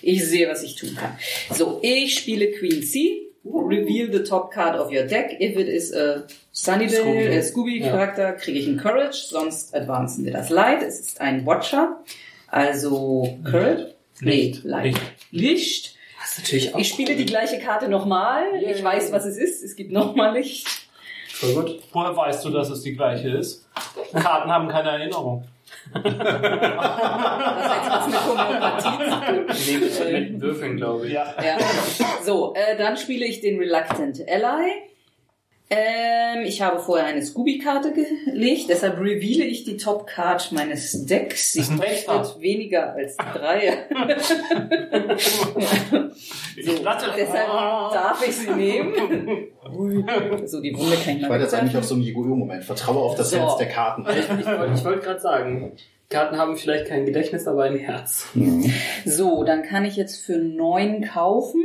[0.00, 1.18] Ich sehe, was ich tun kann.
[1.50, 3.21] So, ich spiele Queen C.
[3.44, 5.32] Reveal the top card of your deck.
[5.40, 6.24] If it is a
[6.54, 7.36] Sunnydale, Scooby.
[7.36, 10.82] a Scooby-Charakter, kriege ich einen Courage, sonst advancen wir das Light.
[10.82, 11.96] Es ist ein Watcher,
[12.48, 13.94] also Courage.
[14.20, 14.64] Licht.
[14.64, 15.00] Nee, Light.
[15.32, 15.96] Licht.
[16.20, 17.16] das ist natürlich auch Ich spiele cool.
[17.16, 18.44] die gleiche Karte nochmal.
[18.60, 18.84] Ich Yay.
[18.84, 19.64] weiß, was es ist.
[19.64, 20.68] Es gibt nochmal Licht.
[21.28, 21.82] Voll gut.
[21.92, 23.66] Woher weißt du, dass es die gleiche ist?
[24.12, 25.44] Karten haben keine Erinnerung.
[25.92, 26.04] Das
[27.76, 30.12] jetzt was mit Homöopathie zu tun.
[30.12, 31.12] Mit Würfeln, glaube ich.
[31.12, 31.34] Ja.
[31.42, 31.58] Ja.
[32.22, 34.91] So, äh, dann spiele ich den Reluctant Ally.
[35.74, 41.56] Ähm, ich habe vorher eine Scooby-Karte gelegt, deshalb reveale ich die Top-Card meines Decks.
[41.80, 42.18] Wächter.
[42.18, 43.86] kostet weniger als drei.
[46.56, 48.92] Ich dachte, deshalb darf ich sie nehmen.
[50.46, 52.64] so, die Wunde kann ich Ich war jetzt eigentlich auf so einen Yu-Gi-Oh-Moment.
[52.64, 53.38] Vertraue auf das So.
[53.38, 54.04] Herz der Karten.
[54.10, 55.72] Ich, ich, wollte- ich wollte gerade sagen,
[56.12, 58.26] Karten haben vielleicht kein Gedächtnis, aber ein Herz.
[59.04, 61.60] So, dann kann ich jetzt für neun kaufen.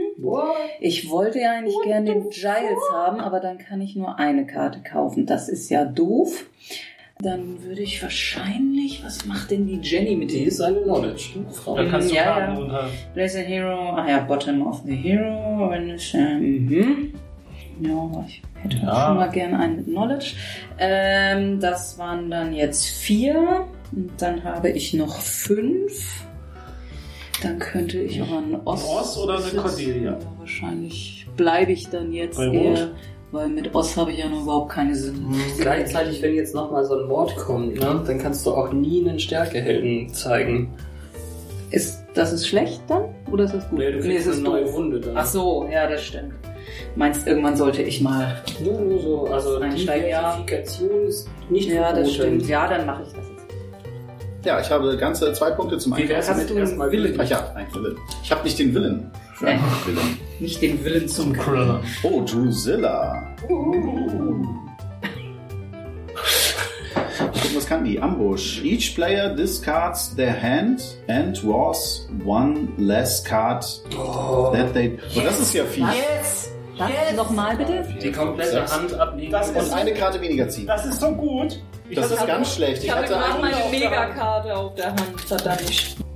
[0.79, 4.79] Ich wollte ja eigentlich gern den Giles haben, aber dann kann ich nur eine Karte
[4.81, 5.25] kaufen.
[5.25, 6.45] Das ist ja doof.
[7.19, 10.47] Dann würde ich wahrscheinlich, was macht denn die Jenny mit Die dem?
[10.49, 11.75] ist eine Knowledge, du Frau.
[11.75, 12.59] Da kannst du Ja, Karten ja.
[12.59, 12.89] unter.
[13.15, 15.67] Place a hero, ah ja, bottom of the hero.
[15.71, 17.13] Wenn ich, äh, mhm.
[17.81, 18.91] Ja, ich hätte Ja.
[18.91, 20.33] auch schon mal gerne einen mit Knowledge.
[20.79, 23.65] Ähm, das waren dann jetzt vier.
[23.95, 26.23] Und dann habe ich noch fünf.
[27.43, 28.85] Dann könnte ich auch einen Ost.
[28.89, 29.61] Ein Ost oder eine.
[29.61, 30.11] Cordelia?
[30.13, 32.91] Ja, wahrscheinlich bleibe ich dann jetzt Bei eher, Rot?
[33.31, 35.23] weil mit Ost habe ich ja noch überhaupt keine Sinn.
[35.59, 39.19] Gleichzeitig, wenn jetzt nochmal so ein Mord kommt, ne, dann kannst du auch nie einen
[39.19, 40.73] Stärkehelden zeigen.
[41.69, 43.03] Ist, das ist schlecht dann?
[43.31, 43.79] Oder ist das gut?
[43.79, 44.73] Nee, du es kriegst ist eine neue doof.
[44.73, 45.17] Wunde dann.
[45.17, 46.33] Ach so, ja, das stimmt.
[46.95, 48.41] meinst, irgendwann sollte ich mal.
[48.63, 50.43] Nur, nur so, also Einsteigen, ja.
[50.47, 52.47] Ist nicht Ja, das stimmt.
[52.47, 53.36] Ja, dann mache ich das jetzt.
[54.43, 56.55] Ja, ich habe ganze zwei Punkte zum Wie wär's Einkaufen.
[56.55, 57.19] mit du einen Willen?
[57.19, 57.97] Ach ja, ein Willen.
[58.23, 59.11] Ich habe nicht den Willen.
[59.41, 60.17] Einen Willen.
[60.39, 61.81] Nicht den Willen zum Kriller.
[62.03, 63.35] Oh, Drusilla.
[67.17, 67.99] Gucken, was kann die?
[67.99, 68.63] Ambush.
[68.63, 73.65] Each player discards their hand and draws one less card
[74.53, 74.97] that they...
[75.15, 75.83] Oh, das ist ja viel.
[75.83, 76.51] Was?
[76.77, 76.89] Was?
[77.15, 77.83] Nochmal bitte?
[78.01, 78.65] Die komplette.
[78.71, 79.31] Hand ablegen.
[79.31, 80.67] Das Und eine Karte weniger ziehen.
[80.67, 81.59] Das ist so gut.
[81.93, 82.79] Das ist ganz schlecht.
[82.79, 83.55] Ich Ich habe hatte gerade eigentlich...
[83.55, 85.21] meine Megakarte auf der Hand.
[85.25, 86.06] Verdammt.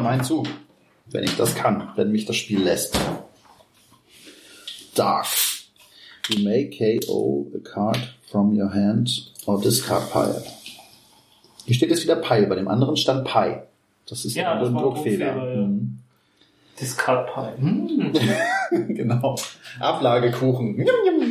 [0.00, 0.46] Mal meinen Zug.
[1.06, 2.98] Wenn ich das kann, wenn mich das Spiel lässt.
[4.94, 5.26] Dark.
[6.28, 10.42] You may KO a card from your hand or discard pile.
[11.64, 13.56] Hier steht jetzt wieder Pile, bei dem anderen stand Pi.
[14.06, 15.32] Das ist Ja, ein Druckfehler.
[15.34, 15.66] Druckfehler, ja.
[15.66, 15.98] Mhm.
[16.80, 17.60] Discard Pie.
[17.60, 18.12] Hm.
[18.94, 19.36] genau.
[19.80, 20.76] Ablagekuchen.
[20.76, 21.27] Njum.